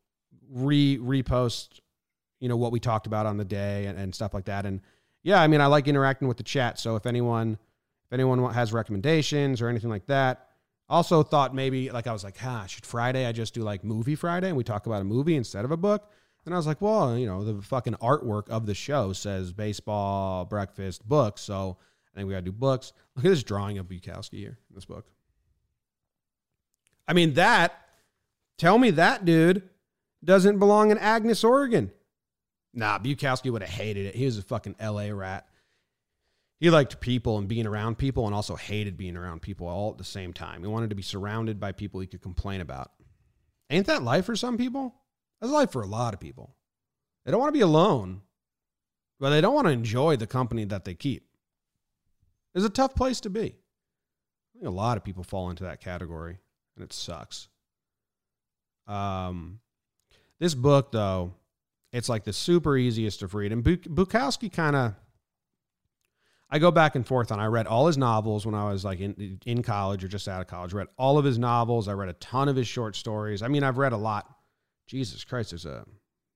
[0.50, 1.80] re repost,
[2.40, 4.66] you know, what we talked about on the day and, and stuff like that.
[4.66, 4.80] And
[5.22, 6.78] yeah, I mean, I like interacting with the chat.
[6.78, 7.58] So if anyone
[8.14, 10.48] anyone has recommendations or anything like that,
[10.88, 14.14] also thought maybe like I was like, huh, should Friday I just do like movie
[14.14, 16.10] Friday and we talk about a movie instead of a book?
[16.44, 20.44] And I was like, well, you know, the fucking artwork of the show says baseball,
[20.44, 21.40] breakfast, books.
[21.40, 21.78] So
[22.12, 22.92] I think we gotta do books.
[23.16, 25.06] Look at this drawing of Bukowski here in this book.
[27.08, 27.78] I mean, that,
[28.58, 29.62] tell me that dude
[30.22, 31.90] doesn't belong in Agnes, Oregon.
[32.72, 34.14] Nah, Bukowski would have hated it.
[34.14, 35.46] He was a fucking LA rat.
[36.60, 39.98] He liked people and being around people and also hated being around people all at
[39.98, 40.62] the same time.
[40.62, 42.92] He wanted to be surrounded by people he could complain about.
[43.70, 44.94] Ain't that life for some people?
[45.40, 46.54] That's life for a lot of people.
[47.24, 48.22] They don't want to be alone,
[49.18, 51.26] but they don't want to enjoy the company that they keep.
[52.54, 53.40] It's a tough place to be.
[53.46, 56.38] I think a lot of people fall into that category,
[56.76, 57.48] and it sucks.
[58.86, 59.60] Um,
[60.38, 61.34] this book, though,
[61.92, 63.52] it's like the super easiest of read.
[63.52, 64.94] And Bukowski kind of,
[66.54, 67.40] I go back and forth on.
[67.40, 70.40] I read all his novels when I was like in in college or just out
[70.40, 70.72] of college.
[70.72, 71.88] Read all of his novels.
[71.88, 73.42] I read a ton of his short stories.
[73.42, 74.32] I mean, I've read a lot.
[74.86, 75.84] Jesus Christ, there's a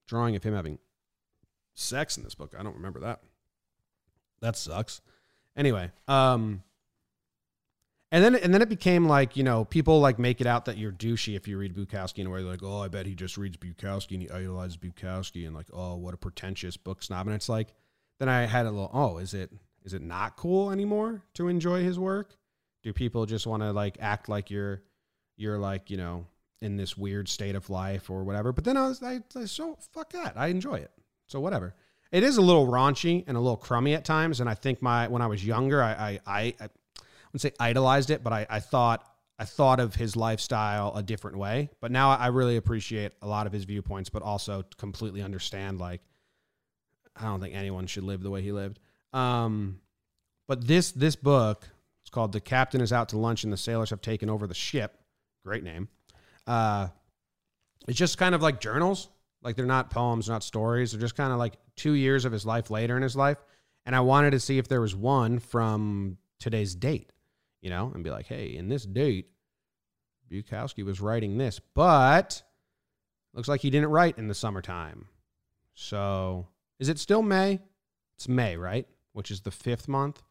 [0.09, 0.81] drawing of him having
[1.75, 2.53] sex in this book.
[2.59, 3.21] I don't remember that.
[4.41, 5.03] That sucks.
[5.57, 6.65] Anyway, um,
[8.11, 10.79] and then and then it became like you know people like make it out that
[10.79, 13.37] you're douchey if you read Bukowski in a way like oh I bet he just
[13.37, 17.37] reads Bukowski and he idolizes Bukowski and like oh what a pretentious book snob and
[17.37, 17.69] it's like
[18.19, 19.53] then I had a little oh is it
[19.89, 22.37] is it not cool anymore to enjoy his work?
[22.83, 24.83] Do people just want to like act like you're
[25.37, 26.27] you're like you know
[26.61, 28.53] in this weird state of life or whatever?
[28.53, 30.91] But then I was I so fuck that I enjoy it
[31.29, 31.75] so whatever.
[32.11, 35.09] It is a little raunchy and a little crummy at times, and I think my
[35.09, 36.69] when I was younger, I I, I, I
[37.33, 39.07] wouldn't say idolized it, but I, I thought
[39.39, 41.71] I thought of his lifestyle a different way.
[41.81, 46.01] But now I really appreciate a lot of his viewpoints, but also completely understand like
[47.15, 48.81] I don't think anyone should live the way he lived.
[49.13, 49.81] Um,
[50.47, 51.69] but this this book,
[52.03, 54.55] it's called "The Captain is Out to Lunch and the Sailors Have Taken Over the
[54.55, 54.97] Ship."
[55.45, 55.89] Great name.
[56.47, 56.89] Uh,
[57.87, 59.09] it's just kind of like journals.
[59.43, 60.93] Like they're not poems, not stories.
[60.93, 63.39] They're just kind of like two years of his life later in his life.
[63.87, 67.13] And I wanted to see if there was one from today's date
[67.61, 69.29] you know, and be like, hey, in this date,
[70.31, 72.43] Bukowski was writing this, but
[73.35, 75.07] looks like he didn't write in the summertime.
[75.75, 77.61] So is it still May?
[78.17, 78.87] It's May, right?
[79.19, 80.23] Which is the fifth month.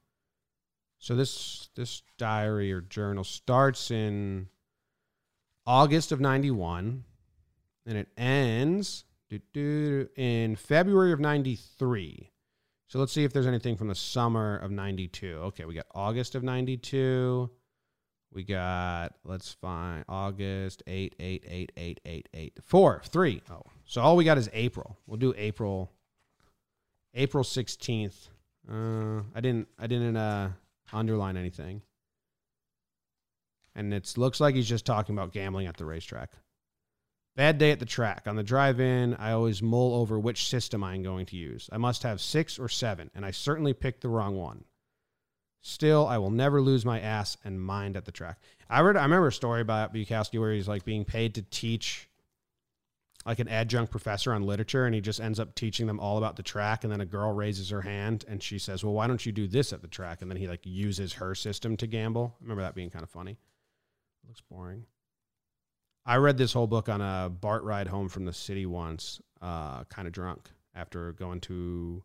[0.97, 4.47] So this this diary or journal starts in
[5.65, 7.03] August of '91,
[7.85, 12.31] and it ends in February of '93.
[12.87, 15.27] So let's see if there's anything from the summer of 92.
[15.47, 17.49] Okay, we got August of 92.
[18.31, 23.41] We got, let's find August 8, 8, 8, 8, 8, 8, 4, 3.
[23.51, 24.97] Oh, so all we got is April.
[25.05, 25.91] We'll do April,
[27.13, 28.29] April 16th.
[28.69, 30.49] Uh, I didn't, I didn't uh,
[30.91, 31.81] underline anything.
[33.75, 36.31] And it looks like he's just talking about gambling at the racetrack.
[37.35, 38.23] Bad day at the track.
[38.25, 41.69] On the drive in, I always mull over which system I'm going to use.
[41.71, 44.63] I must have six or seven, and I certainly picked the wrong one.
[45.61, 48.39] Still, I will never lose my ass and mind at the track.
[48.69, 48.97] I read.
[48.97, 52.09] I remember a story about Bukowski where he's like being paid to teach,
[53.27, 56.37] like an adjunct professor on literature, and he just ends up teaching them all about
[56.37, 56.85] the track.
[56.85, 59.47] And then a girl raises her hand and she says, "Well, why don't you do
[59.47, 62.35] this at the track?" And then he like uses her system to gamble.
[62.39, 63.37] I remember that being kind of funny.
[64.25, 64.85] looks boring.
[66.05, 69.83] I read this whole book on a BART ride home from the city once, uh,
[69.85, 72.03] kind of drunk after going to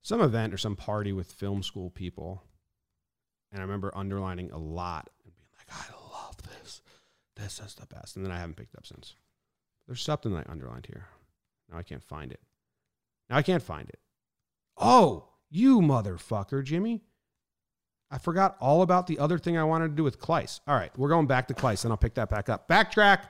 [0.00, 2.44] some event or some party with film school people.
[3.50, 6.82] And I remember underlining a lot and being like, I love this.
[7.34, 8.16] This is the best.
[8.16, 9.16] And then I haven't picked up since.
[9.86, 11.06] There's something I underlined here.
[11.70, 12.40] Now I can't find it.
[13.28, 13.98] Now I can't find it.
[14.76, 17.02] Oh, you motherfucker, Jimmy.
[18.10, 20.60] I forgot all about the other thing I wanted to do with Clise.
[20.66, 22.68] All right, we're going back to Clise, and I'll pick that back up.
[22.68, 23.20] Backtrack.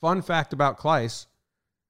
[0.00, 1.26] Fun fact about Clise.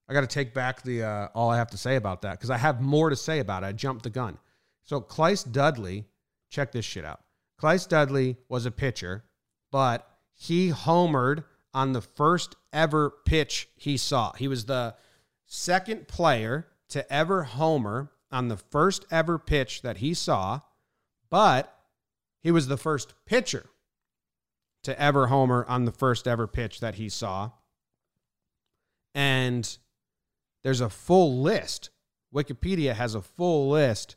[0.09, 2.51] I got to take back the uh, all I have to say about that because
[2.51, 3.67] I have more to say about it.
[3.67, 4.37] I jumped the gun.
[4.83, 6.07] So Clise Dudley,
[6.51, 7.21] check this shit out.
[7.61, 9.25] Clise Dudley was a pitcher,
[9.71, 14.33] but he homered on the first ever pitch he saw.
[14.33, 14.95] He was the
[15.47, 20.61] second player to ever homer on the first ever pitch that he saw,
[21.31, 21.75] but
[22.43, 23.67] he was the first pitcher
[24.83, 27.51] to ever homer on the first ever pitch that he saw.
[29.15, 29.79] And
[30.65, 31.91] there's a full list.
[32.35, 34.17] Wikipedia has a full list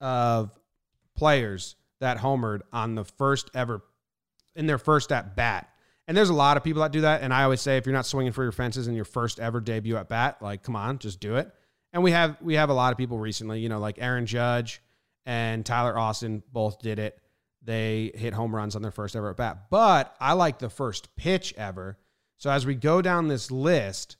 [0.00, 0.58] of
[1.16, 3.82] players that homered on the first ever
[4.54, 5.70] in their first at bat.
[6.08, 7.22] And there's a lot of people that do that.
[7.22, 9.60] And I always say, if you're not swinging for your fences in your first ever
[9.60, 11.50] debut at bat, like, come on, just do it.
[11.92, 14.82] And we have we have a lot of people recently, you know, like Aaron Judge
[15.24, 17.18] and Tyler Austin both did it.
[17.62, 19.70] They hit home runs on their first ever at bat.
[19.70, 21.98] But I like the first pitch ever.
[22.38, 24.16] So as we go down this list,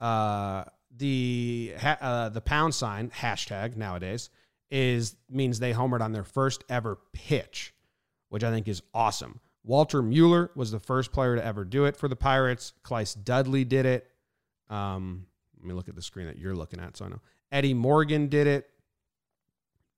[0.00, 4.28] uh, the uh, the pound sign hashtag nowadays
[4.70, 7.74] is means they homered on their first ever pitch,
[8.28, 9.40] which I think is awesome.
[9.70, 12.72] Walter Mueller was the first player to ever do it for the Pirates.
[12.82, 14.04] Clise Dudley did it.
[14.68, 17.20] Um, let me look at the screen that you're looking at so I know.
[17.52, 18.68] Eddie Morgan did it.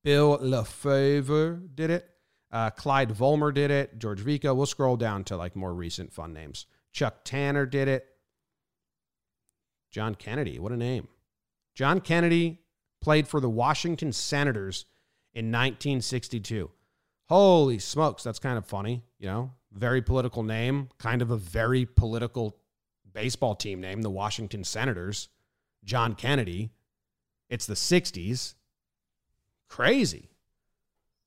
[0.04, 2.06] Bill LeFebvre did it.
[2.50, 3.98] Uh, Clyde Vollmer did it.
[3.98, 4.52] George Vico.
[4.52, 6.66] We'll scroll down to like more recent fun names.
[6.92, 8.06] Chuck Tanner did it.
[9.90, 10.58] John Kennedy.
[10.58, 11.08] What a name.
[11.74, 12.61] John Kennedy
[13.00, 14.85] played for the Washington Senators
[15.32, 16.70] in 1962.
[17.30, 19.52] Holy smokes, that's kind of funny, you know?
[19.72, 22.56] Very political name, kind of a very political
[23.12, 25.28] baseball team name, the Washington Senators.
[25.85, 26.70] John Kennedy.
[27.48, 28.54] It's the 60s.
[29.68, 30.30] Crazy.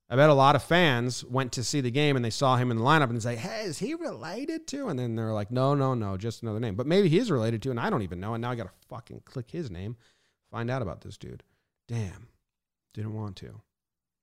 [0.09, 2.69] I bet a lot of fans went to see the game and they saw him
[2.69, 4.87] in the lineup and say, Hey, is he related to?
[4.87, 6.75] And then they're like, No, no, no, just another name.
[6.75, 8.35] But maybe he is related to, and I don't even know.
[8.35, 9.97] And now I got to fucking click his name,
[10.51, 11.43] find out about this dude.
[11.87, 12.27] Damn.
[12.93, 13.61] Didn't want to.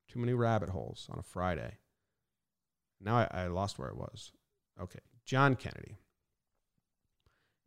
[0.08, 1.78] Too many rabbit holes on a Friday.
[3.04, 4.32] Now I, I lost where I was.
[4.80, 5.00] Okay.
[5.24, 5.96] John Kennedy.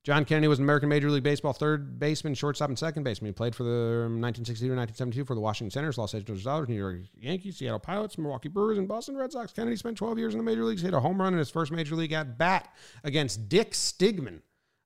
[0.06, 3.30] John Kennedy was an American Major League Baseball third baseman, shortstop, and second baseman.
[3.30, 6.76] He played for the 1962 to 1972 for the Washington Senators, Los Angeles Dodgers, New
[6.76, 9.52] York Yankees, Seattle Pilots, Milwaukee Brewers, and Boston Red Sox.
[9.52, 10.84] Kennedy spent 12 years in the major leagues.
[10.84, 12.72] Hit a home run in his first major league at bat
[13.04, 14.42] against Dick Stigman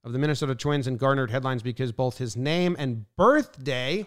[0.06, 4.06] of the Minnesota Twins and garnered headlines because both his name and birthday,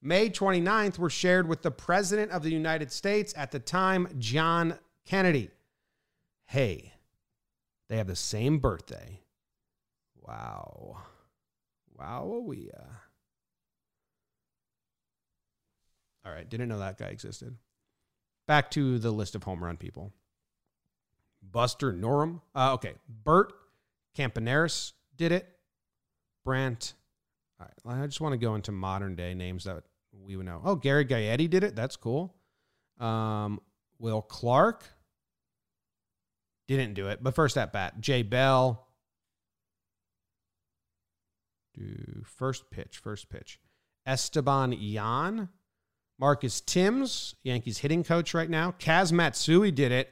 [0.00, 4.78] May 29th, were shared with the President of the United States at the time, John
[5.04, 5.50] Kennedy.
[6.54, 6.92] Hey,
[7.88, 9.18] they have the same birthday.
[10.14, 10.98] Wow.
[11.98, 12.70] Wow, we.
[16.24, 17.56] All right, didn't know that guy existed.
[18.46, 20.12] Back to the list of home run people.
[21.42, 22.40] Buster Narum.
[22.54, 23.52] Uh, okay, Bert
[24.16, 25.48] Campaneris did it.
[26.44, 26.94] Brant.
[27.58, 29.82] All right, I just want to go into modern day names that
[30.24, 30.62] we would know.
[30.64, 31.74] Oh, Gary Gaetti did it.
[31.74, 32.32] That's cool.
[33.00, 33.60] Um,
[33.98, 34.84] Will Clark
[36.66, 38.86] didn't do it, but first at bat, Jay Bell,
[41.74, 43.60] do first pitch, first pitch.
[44.06, 45.48] Esteban Yan,
[46.18, 48.74] Marcus Thames, Yankees hitting coach right now.
[48.78, 50.10] Kaz Matsui did it.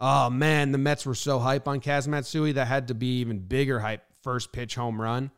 [0.00, 3.38] Oh man, the Mets were so hype on Kaz Matsui that had to be even
[3.38, 4.02] bigger hype.
[4.22, 5.30] First pitch home run.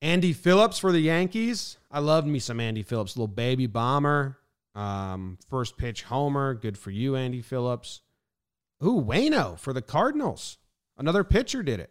[0.00, 1.78] Andy Phillips for the Yankees.
[1.90, 4.38] I loved me some Andy Phillips, little baby bomber.
[4.74, 6.54] Um, first pitch homer.
[6.54, 8.02] Good for you, Andy Phillips.
[8.84, 10.58] Ooh, Wayno for the Cardinals.
[10.96, 11.90] Another pitcher did it.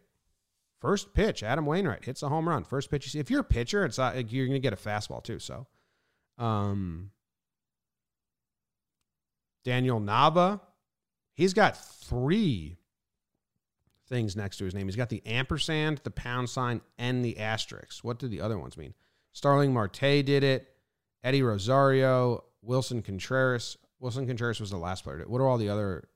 [0.79, 2.63] First pitch, Adam Wainwright hits a home run.
[2.65, 3.19] First pitch, you see.
[3.19, 5.39] If you're a pitcher, it's not, you're going to get a fastball too.
[5.39, 5.65] So,
[6.37, 7.11] um,
[9.63, 10.59] Daniel Nava,
[11.33, 12.77] he's got three
[14.09, 14.87] things next to his name.
[14.87, 18.03] He's got the ampersand, the pound sign, and the asterisk.
[18.03, 18.93] What do the other ones mean?
[19.31, 20.67] Starling Marte did it.
[21.23, 23.77] Eddie Rosario Willson Contreras.
[24.01, 25.23] Willson Contreras was the last player.
[25.25, 26.09] What are all the other?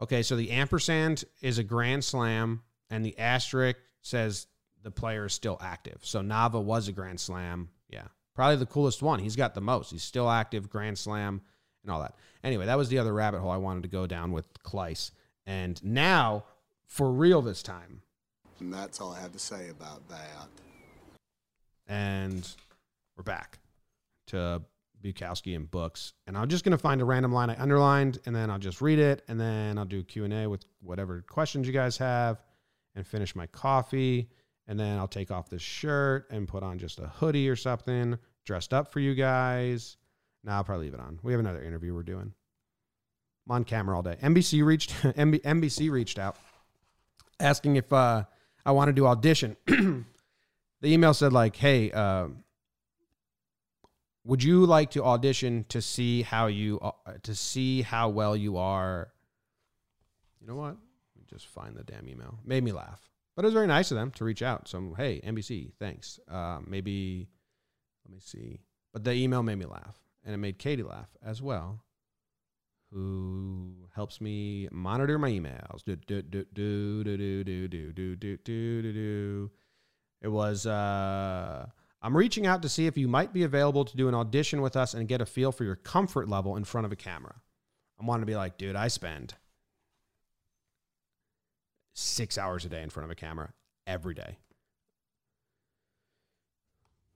[0.00, 4.46] Okay, so the ampersand is a grand slam, and the asterisk says
[4.82, 5.98] the player is still active.
[6.02, 7.68] So Nava was a grand slam.
[7.88, 9.18] Yeah, probably the coolest one.
[9.18, 9.90] He's got the most.
[9.90, 11.42] He's still active, grand slam,
[11.82, 12.14] and all that.
[12.42, 15.10] Anyway, that was the other rabbit hole I wanted to go down with Clise.
[15.46, 16.44] And now,
[16.86, 18.02] for real this time.
[18.58, 20.48] And that's all I have to say about that.
[21.86, 22.48] And
[23.16, 23.58] we're back
[24.28, 24.62] to
[25.02, 26.12] Bukowski and books.
[26.26, 28.80] And I'm just going to find a random line I underlined, and then I'll just
[28.80, 32.42] read it, and then I'll do Q&A with whatever questions you guys have,
[32.94, 34.28] and finish my coffee.
[34.66, 38.18] And then I'll take off this shirt and put on just a hoodie or something,
[38.44, 39.96] dressed up for you guys.
[40.44, 41.18] Now I'll probably leave it on.
[41.22, 42.32] We have another interview we're doing.
[43.48, 44.16] I'm on camera all day.
[44.22, 46.36] NBC reached NBC reached out
[47.40, 48.24] asking if uh,
[48.64, 49.56] I want to do audition.
[49.66, 50.04] the
[50.84, 52.28] email said like, "Hey, uh,
[54.24, 56.92] would you like to audition to see how you uh,
[57.22, 59.12] to see how well you are?"
[60.40, 60.76] You know what?
[60.76, 62.38] Let me just find the damn email.
[62.44, 64.68] Made me laugh, but it was very nice of them to reach out.
[64.68, 66.18] So hey, NBC, thanks.
[66.28, 67.28] Uh, maybe
[68.06, 68.60] let me see.
[68.92, 71.84] But the email made me laugh, and it made Katie laugh as well
[72.92, 75.84] who helps me monitor my emails.
[75.84, 79.50] Do do do do do do do do do do do do.
[80.20, 81.66] It was uh
[82.02, 84.76] I'm reaching out to see if you might be available to do an audition with
[84.76, 87.34] us and get a feel for your comfort level in front of a camera.
[87.98, 89.34] I'm wanting to be like, dude, I spend
[91.92, 93.52] six hours a day in front of a camera
[93.86, 94.38] every day.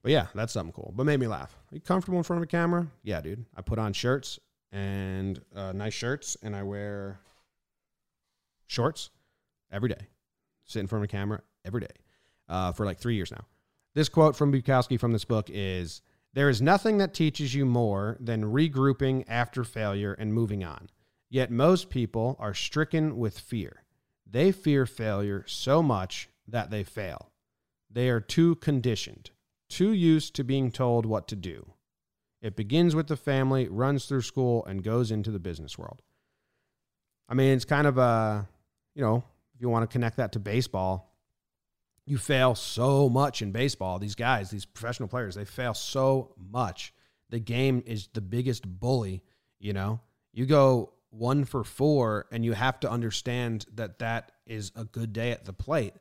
[0.03, 0.93] But yeah, that's something cool.
[0.95, 1.57] But made me laugh.
[1.71, 2.85] Are you comfortable in front of a camera?
[3.01, 3.43] Yeah, dude.
[3.57, 4.39] I put on shirts
[4.71, 7.19] and uh, nice shirts, and I wear
[8.67, 9.09] shorts
[9.71, 10.07] every day.
[10.65, 11.87] Sit in front of a camera every day
[12.49, 13.45] uh, for like three years now.
[13.95, 16.01] This quote from Bukowski from this book is
[16.33, 20.89] There is nothing that teaches you more than regrouping after failure and moving on.
[21.29, 23.83] Yet most people are stricken with fear.
[24.29, 27.31] They fear failure so much that they fail.
[27.89, 29.31] They are too conditioned,
[29.69, 31.65] too used to being told what to do.
[32.41, 36.01] It begins with the family, runs through school, and goes into the business world.
[37.29, 38.47] I mean, it's kind of a,
[38.93, 39.23] you know,
[39.55, 41.14] if you want to connect that to baseball,
[42.05, 43.99] you fail so much in baseball.
[43.99, 46.93] These guys, these professional players, they fail so much.
[47.29, 49.23] The game is the biggest bully,
[49.59, 49.99] you know.
[50.31, 55.13] You go one for four, and you have to understand that that is a good
[55.13, 55.93] day at the plate.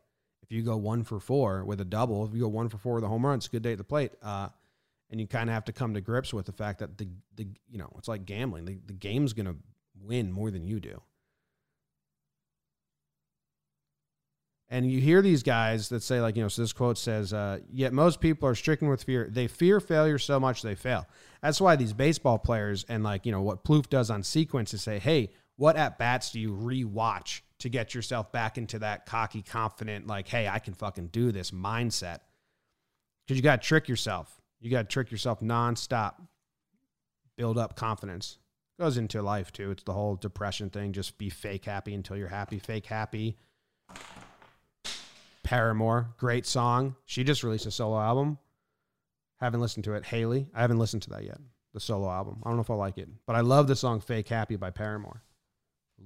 [0.43, 2.97] If you go one for four with a double, if you go one for four
[2.97, 4.13] with a home run, it's a good day at the plate.
[4.23, 4.49] Uh,
[5.11, 7.47] and you kind of have to come to grips with the fact that the the
[7.71, 8.65] you know it's like gambling.
[8.65, 9.57] The, the game's to
[10.03, 11.01] win more than you do.
[14.71, 17.59] And you hear these guys that say, like, you know, so this quote says, uh,
[17.71, 19.29] yet most people are stricken with fear.
[19.31, 21.07] They fear failure so much they fail.
[21.43, 24.83] That's why these baseball players and, like, you know, what Plouffe does on sequence is
[24.83, 29.43] say, hey, what at bats do you rewatch to get yourself back into that cocky,
[29.43, 32.21] confident, like, hey, I can fucking do this mindset?
[33.27, 34.41] Because you got to trick yourself.
[34.61, 36.15] You got to trick yourself nonstop.
[37.37, 38.39] Build up confidence.
[38.81, 39.71] Goes into life too.
[39.71, 40.93] It's the whole depression thing.
[40.93, 42.59] Just be fake happy until you're happy.
[42.59, 43.37] Fake happy.
[45.55, 46.97] Paramore, great song.
[47.05, 48.39] She just released a solo album.
[49.41, 50.05] Haven't listened to it.
[50.05, 51.39] Hayley, I haven't listened to that yet.
[51.75, 52.43] The solo album.
[52.43, 54.71] I don't know if I like it, but I love the song "Fake Happy" by
[54.71, 55.23] Paramore.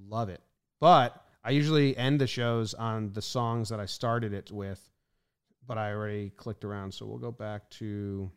[0.07, 0.41] Love it.
[0.79, 4.87] But I usually end the shows on the songs that I started it with,
[5.65, 8.29] but I already clicked around, so we'll go back to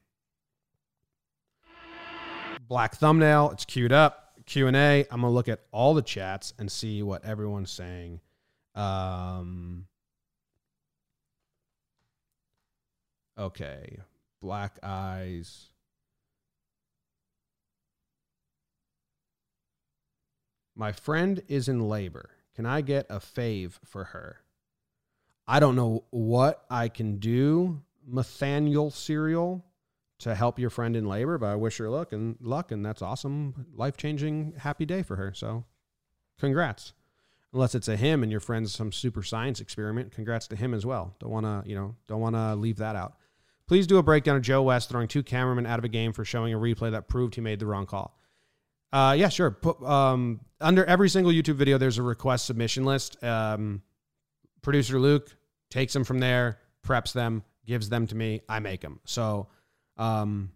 [2.66, 3.50] black thumbnail.
[3.50, 4.32] It's queued up.
[4.46, 5.04] Q and A.
[5.10, 8.20] I'm gonna look at all the chats and see what everyone's saying.
[8.74, 9.88] Um,
[13.38, 13.98] okay,
[14.40, 15.68] black eyes.
[20.74, 22.30] My friend is in labor.
[22.54, 24.38] Can I get a fave for her?
[25.46, 29.64] I don't know what I can do, Nathaniel Cereal,
[30.20, 33.02] to help your friend in labor, but I wish her luck and luck, and that's
[33.02, 35.32] awesome, life changing, happy day for her.
[35.34, 35.64] So,
[36.38, 36.92] congrats.
[37.52, 40.86] Unless it's a him and your friend's some super science experiment, congrats to him as
[40.86, 41.14] well.
[41.18, 43.16] Don't want to, you know, don't want to leave that out.
[43.66, 46.24] Please do a breakdown of Joe West throwing two cameramen out of a game for
[46.24, 48.18] showing a replay that proved he made the wrong call.
[48.92, 49.50] Uh, yeah, sure.
[49.50, 53.22] Put, um, under every single YouTube video, there's a request submission list.
[53.24, 53.82] Um,
[54.60, 55.34] producer Luke
[55.70, 58.42] takes them from there, preps them, gives them to me.
[58.48, 59.00] I make them.
[59.04, 59.48] So
[59.96, 60.52] um,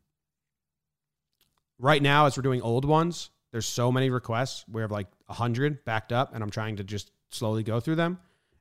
[1.79, 4.65] right now, as we're doing old ones, there's so many requests.
[4.71, 8.19] We have like 100 backed up, and I'm trying to just slowly go through them.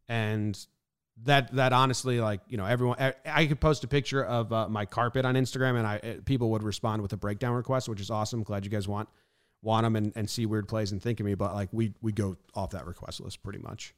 [0.08, 0.58] And
[1.24, 4.86] that that honestly like you know everyone I, could post a picture of uh, my
[4.86, 8.44] carpet on Instagram and I people would respond with a breakdown request which is awesome.
[8.44, 9.08] Glad you guys want
[9.62, 12.12] want them and, and see weird plays and think of me but like we we
[12.12, 13.96] go off that request list pretty much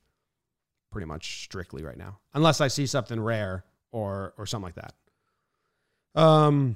[0.91, 4.93] pretty much strictly right now unless I see something rare or or something like that.
[6.21, 6.75] Um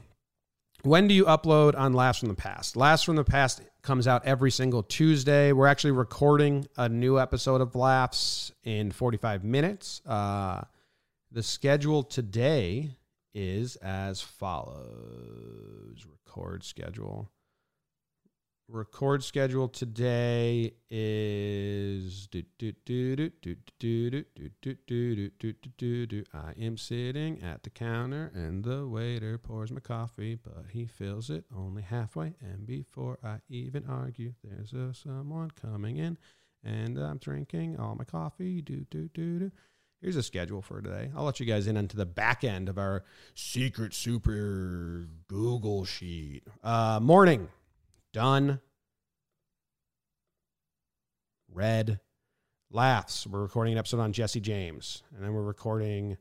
[0.84, 2.76] when do you upload on Laughs from the Past?
[2.76, 5.52] Laughs from the Past comes out every single Tuesday.
[5.52, 10.02] We're actually recording a new episode of Laughs in 45 minutes.
[10.06, 10.62] Uh,
[11.32, 12.98] the schedule today
[13.34, 17.30] is as follows record schedule.
[18.72, 22.30] Record schedule today is
[26.34, 31.30] I am sitting at the counter and the waiter pours my coffee, but he fills
[31.30, 32.36] it only halfway.
[32.40, 36.18] And before I even argue, there's a someone coming in,
[36.64, 38.62] and I'm drinking all my coffee.
[38.62, 39.52] Do do do do.
[40.00, 41.12] Here's a schedule for today.
[41.14, 43.04] I'll let you guys in onto the back end of our
[43.36, 46.44] secret super Google sheet.
[46.64, 47.50] Uh, morning
[48.12, 48.60] done.
[51.54, 52.00] Red
[52.70, 53.28] laughs.
[53.28, 56.18] We're recording an episode on Jesse James, and then we're recording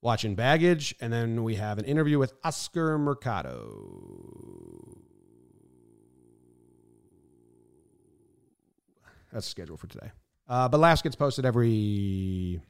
[0.00, 3.68] watching baggage, and then we have an interview with Oscar Mercado.
[9.32, 10.10] That's scheduled for today.
[10.48, 12.60] Uh, but laughs gets posted every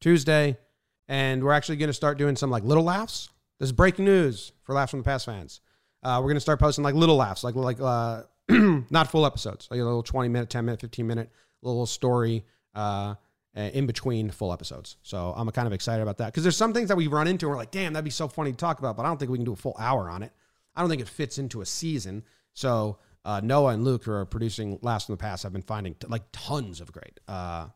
[0.00, 0.58] Tuesday,
[1.06, 3.28] and we're actually going to start doing some like little laughs.
[3.60, 5.60] This is breaking news for laughs from the past fans.
[6.02, 9.80] Uh, we're gonna start posting like little laughs, like like uh, not full episodes, like
[9.80, 11.30] a little twenty minute, ten minute, fifteen minute
[11.62, 12.44] little story
[12.74, 13.14] uh,
[13.54, 14.96] in between full episodes.
[15.02, 17.46] So I'm kind of excited about that because there's some things that we run into
[17.46, 19.30] and we're like, damn, that'd be so funny to talk about, but I don't think
[19.30, 20.32] we can do a full hour on it.
[20.74, 22.24] I don't think it fits into a season.
[22.54, 25.94] So uh, Noah and Luke, who are producing Laughs in the Past, I've been finding
[25.94, 27.20] t- like tons of great.
[27.28, 27.66] Uh,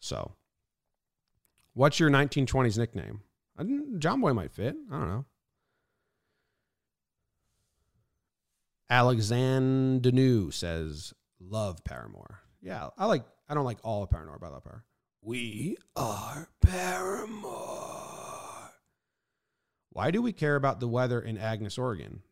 [0.00, 0.32] so,
[1.72, 3.22] what's your 1920s nickname?
[3.98, 4.76] John Boy might fit.
[4.90, 5.24] I don't know.
[8.90, 13.24] Alexander New says, "Love Paramore." Yeah, I like.
[13.48, 14.84] I don't like all of Paramore, but I love Paramore.
[15.22, 17.54] We are Paramore.
[19.90, 22.22] Why do we care about the weather in Agness, Oregon?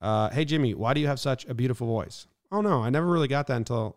[0.00, 2.26] Uh, hey Jimmy, why do you have such a beautiful voice?
[2.52, 3.96] Oh no, I never really got that until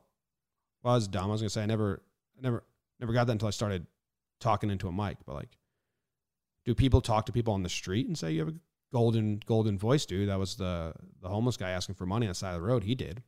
[0.82, 1.26] well, I was dumb.
[1.26, 2.02] I was gonna say I never,
[2.38, 2.64] I never,
[3.00, 3.86] Never got that until I started
[4.40, 5.18] talking into a mic.
[5.26, 5.58] But like,
[6.66, 8.56] do people talk to people on the street and say you have a
[8.92, 10.30] golden golden voice, dude?
[10.30, 12.84] That was the the homeless guy asking for money on the side of the road.
[12.84, 13.24] He did.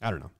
[0.00, 0.30] I don't know.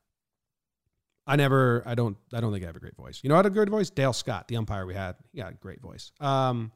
[1.27, 1.83] I never.
[1.87, 2.17] I don't.
[2.33, 3.21] I don't think I have a great voice.
[3.23, 3.91] You know, I had a good voice.
[3.91, 6.13] Dale Scott, the umpire we had, he got a great voice.
[6.21, 6.71] Um,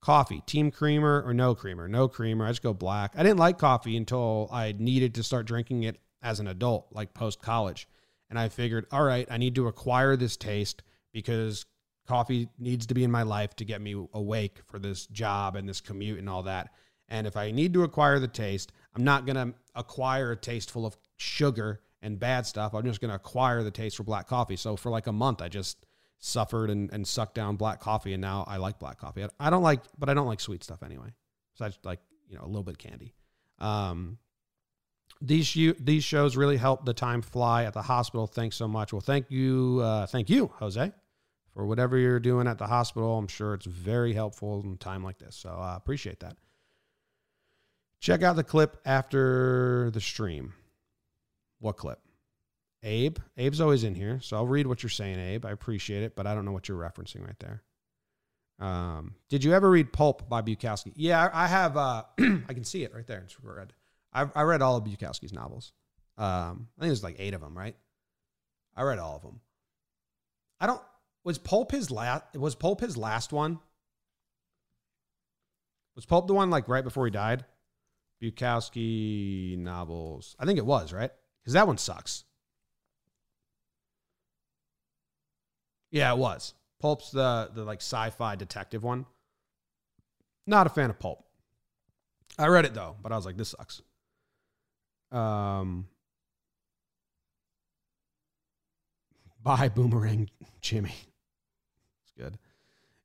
[0.00, 1.86] coffee, team creamer or no creamer?
[1.86, 2.46] No creamer.
[2.46, 3.12] I just go black.
[3.16, 7.12] I didn't like coffee until I needed to start drinking it as an adult, like
[7.12, 7.86] post college
[8.34, 10.82] and I figured, all right, I need to acquire this taste
[11.12, 11.66] because
[12.04, 15.68] coffee needs to be in my life to get me awake for this job and
[15.68, 16.70] this commute and all that.
[17.08, 20.72] And if I need to acquire the taste, I'm not going to acquire a taste
[20.72, 22.74] full of sugar and bad stuff.
[22.74, 24.56] I'm just going to acquire the taste for black coffee.
[24.56, 25.86] So for like a month, I just
[26.18, 28.14] suffered and, and sucked down black coffee.
[28.14, 29.24] And now I like black coffee.
[29.38, 31.14] I don't like, but I don't like sweet stuff anyway.
[31.54, 33.14] So I just like, you know, a little bit candy.
[33.60, 34.18] Um,
[35.20, 38.26] these these shows really help the time fly at the hospital.
[38.26, 38.92] Thanks so much.
[38.92, 40.92] Well, thank you, uh, thank you, Jose,
[41.54, 43.16] for whatever you're doing at the hospital.
[43.16, 45.36] I'm sure it's very helpful in time like this.
[45.36, 46.36] So I uh, appreciate that.
[48.00, 50.52] Check out the clip after the stream.
[51.60, 52.00] What clip?
[52.82, 53.16] Abe.
[53.38, 55.46] Abe's always in here, so I'll read what you're saying, Abe.
[55.46, 57.62] I appreciate it, but I don't know what you're referencing right there.
[58.58, 60.92] Um, did you ever read Pulp by Bukowski?
[60.94, 61.78] Yeah, I have.
[61.78, 63.20] Uh, I can see it right there.
[63.20, 63.72] It's red.
[64.14, 65.72] I, I read all of Bukowski's novels.
[66.16, 67.76] Um, I think there's like eight of them, right?
[68.76, 69.40] I read all of them.
[70.60, 70.80] I don't.
[71.24, 72.24] Was Pulp his last?
[72.36, 73.58] Was Pulp his last one?
[75.96, 77.44] Was Pulp the one like right before he died?
[78.22, 80.36] Bukowski novels.
[80.38, 81.10] I think it was right
[81.42, 82.24] because that one sucks.
[85.90, 86.54] Yeah, it was.
[86.80, 89.06] Pulp's the the like sci-fi detective one.
[90.46, 91.24] Not a fan of Pulp.
[92.38, 93.80] I read it though, but I was like, this sucks.
[95.14, 95.86] Um,
[99.42, 100.28] bye, Boomerang
[100.60, 100.94] Jimmy.
[102.02, 102.38] It's good.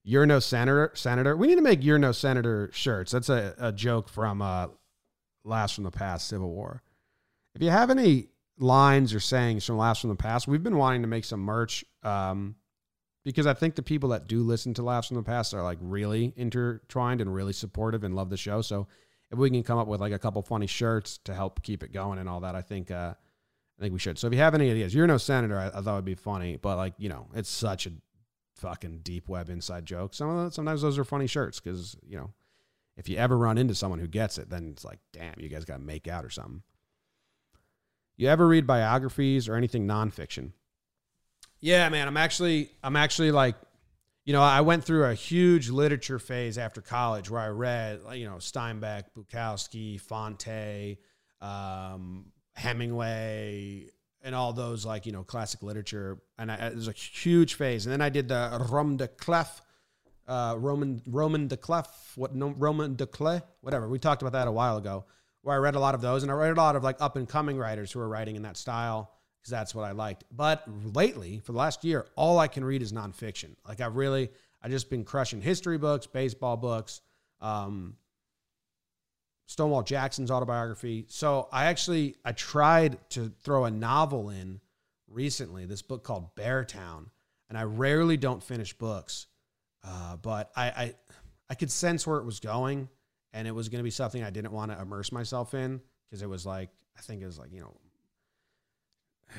[0.03, 0.91] You're no senator.
[0.95, 1.37] Senator.
[1.37, 3.11] We need to make "You're no senator" shirts.
[3.11, 4.67] That's a, a joke from uh,
[5.43, 6.81] Laughs from the Past Civil War.
[7.53, 11.03] If you have any lines or sayings from Laughs from the Past, we've been wanting
[11.03, 12.55] to make some merch um,
[13.23, 15.77] because I think the people that do listen to Laughs from the Past are like
[15.81, 18.61] really intertwined and really supportive and love the show.
[18.61, 18.87] So
[19.31, 21.93] if we can come up with like a couple funny shirts to help keep it
[21.93, 24.17] going and all that, I think uh, I think we should.
[24.17, 25.59] So if you have any ideas, you're no senator.
[25.59, 27.91] I, I thought it'd be funny, but like you know, it's such a
[28.55, 30.13] fucking deep web inside joke.
[30.13, 32.31] Some of the, sometimes those are funny shirts because you know,
[32.97, 35.65] if you ever run into someone who gets it, then it's like, damn, you guys
[35.65, 36.63] got to make out or something.
[38.17, 40.51] You ever read biographies or anything nonfiction?
[41.61, 42.07] Yeah, man.
[42.07, 43.55] I'm actually I'm actually like
[44.29, 48.25] you know, I went through a huge literature phase after college where I read, you
[48.25, 50.99] know, Steinbeck, Bukowski, Fante,
[51.41, 53.87] um, Hemingway,
[54.21, 56.19] and all those like you know classic literature.
[56.37, 57.87] And I, it was a huge phase.
[57.87, 59.63] And then I did the Roman de Clef,
[60.27, 63.89] uh, Roman Roman de Clef, what no, Roman de Clef, whatever.
[63.89, 65.05] We talked about that a while ago,
[65.41, 67.15] where I read a lot of those, and I read a lot of like up
[67.15, 69.09] and coming writers who are writing in that style
[69.41, 70.23] because that's what I liked.
[70.31, 70.63] But
[70.95, 73.55] lately, for the last year, all I can read is nonfiction.
[73.67, 74.29] Like I really,
[74.61, 77.01] I just been crushing history books, baseball books.
[77.41, 77.95] Um,
[79.49, 81.05] Stonewall Jackson's autobiography.
[81.07, 84.59] So I actually I tried to throw a novel in
[85.07, 85.65] recently.
[85.65, 87.07] This book called Beartown,
[87.49, 89.25] and I rarely don't finish books,
[89.83, 90.93] uh, but I, I
[91.49, 92.89] I could sense where it was going,
[93.33, 96.21] and it was going to be something I didn't want to immerse myself in because
[96.21, 97.75] it was like I think it was like you know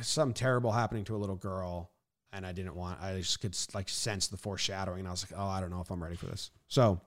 [0.02, 1.90] something terrible happening to a little girl,
[2.32, 3.00] and I didn't want.
[3.00, 5.80] I just could like sense the foreshadowing, and I was like, oh, I don't know
[5.80, 6.50] if I'm ready for this.
[6.68, 7.00] So,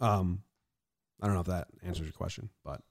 [0.00, 0.42] um,
[1.20, 2.82] I don't know if that answers your question, but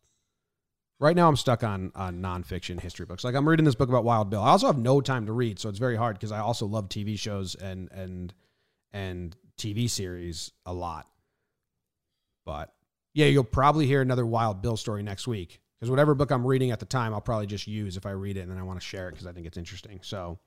[1.00, 3.24] right now I'm stuck on on nonfiction history books.
[3.24, 4.42] Like I'm reading this book about Wild Bill.
[4.42, 6.90] I also have no time to read, so it's very hard because I also love
[6.90, 8.34] TV shows and and
[8.92, 11.08] and TV series a lot.
[12.46, 12.74] But
[13.14, 16.72] yeah, you'll probably hear another Wild Bill story next week because whatever book I'm reading
[16.72, 18.80] at the time, I'll probably just use if I read it and then I want
[18.80, 20.00] to share it because I think it's interesting.
[20.02, 20.40] So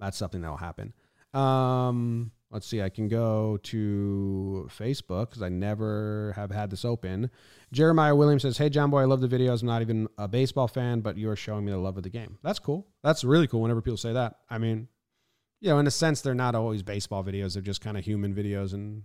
[0.00, 0.94] that's something that will happen.
[1.34, 7.30] Um, let's see, I can go to Facebook because I never have had this open.
[7.70, 9.60] Jeremiah Williams says, Hey, John Boy, I love the videos.
[9.60, 12.08] I'm not even a baseball fan, but you are showing me the love of the
[12.08, 12.38] game.
[12.42, 12.86] That's cool.
[13.02, 14.36] That's really cool whenever people say that.
[14.48, 14.88] I mean,
[15.60, 18.34] you know, in a sense, they're not always baseball videos, they're just kind of human
[18.34, 19.02] videos and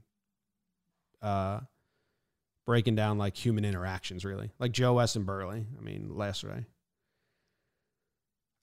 [1.22, 1.60] uh,
[2.68, 4.52] breaking down like human interactions, really.
[4.60, 5.66] Like Joe West and Burley.
[5.76, 6.66] I mean, last day.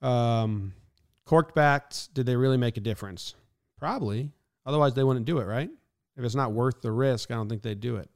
[0.03, 0.75] Um,
[1.25, 3.35] corked bats, did they really make a difference?
[3.79, 4.31] Probably.
[4.67, 5.71] Otherwise, they wouldn't do it, right?
[6.17, 8.11] If it's not worth the risk, I don't think they'd do it.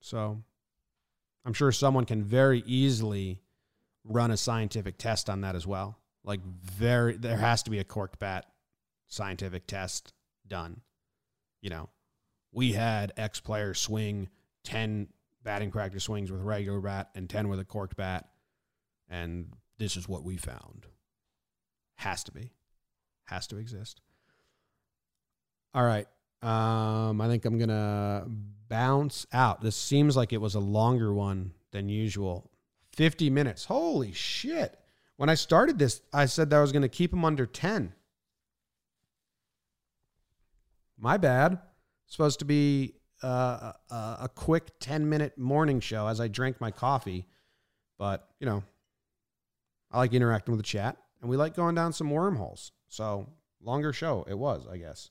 [0.00, 0.42] So
[1.46, 3.40] I'm sure someone can very easily
[4.04, 5.96] run a scientific test on that as well.
[6.24, 8.46] Like, very, there has to be a corked bat
[9.06, 10.12] scientific test
[10.48, 10.80] done.
[11.62, 11.88] You know,
[12.52, 14.28] we had X player swing
[14.64, 15.08] 10
[15.42, 18.28] batting practice swings with a regular bat and 10 with a corked bat.
[19.08, 20.86] And this is what we found.
[21.96, 22.52] Has to be.
[23.24, 24.00] Has to exist.
[25.74, 26.06] All right.
[26.42, 28.26] Um, I think I'm gonna
[28.68, 29.60] bounce out.
[29.60, 32.50] This seems like it was a longer one than usual.
[32.92, 33.64] 50 minutes.
[33.66, 34.78] Holy shit.
[35.16, 37.94] When I started this, I said that I was gonna keep them under 10.
[40.98, 41.58] My bad.
[42.06, 47.26] supposed to be uh, a, quick 10 minute morning show as I drank my coffee.
[47.98, 48.62] But, you know,
[49.90, 52.72] I like interacting with the chat and we like going down some wormholes.
[52.88, 53.26] So,
[53.62, 55.10] longer show it was, I guess.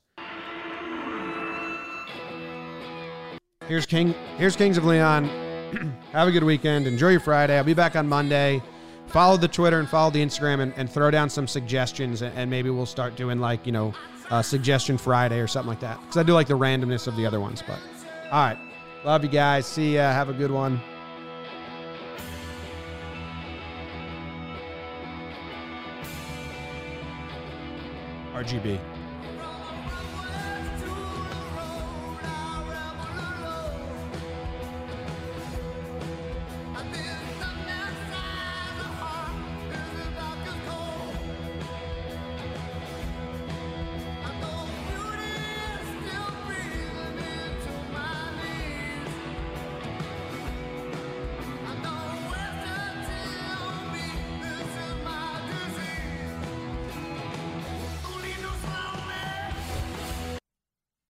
[3.67, 4.15] Here's King.
[4.37, 5.25] Here's Kings of Leon.
[6.11, 6.87] Have a good weekend.
[6.87, 7.55] Enjoy your Friday.
[7.55, 8.63] I'll be back on Monday.
[9.05, 12.49] Follow the Twitter and follow the Instagram and, and throw down some suggestions, and, and,
[12.49, 13.93] maybe we'll start doing like you know,
[14.29, 15.99] uh, suggestion Friday or something like that.
[16.01, 17.63] Because I do like the randomness of the other ones.
[17.65, 17.79] But
[18.31, 18.57] all right,
[19.03, 19.65] love you guys.
[19.65, 20.11] See ya.
[20.11, 20.79] Have a good one.
[28.33, 28.98] RGB.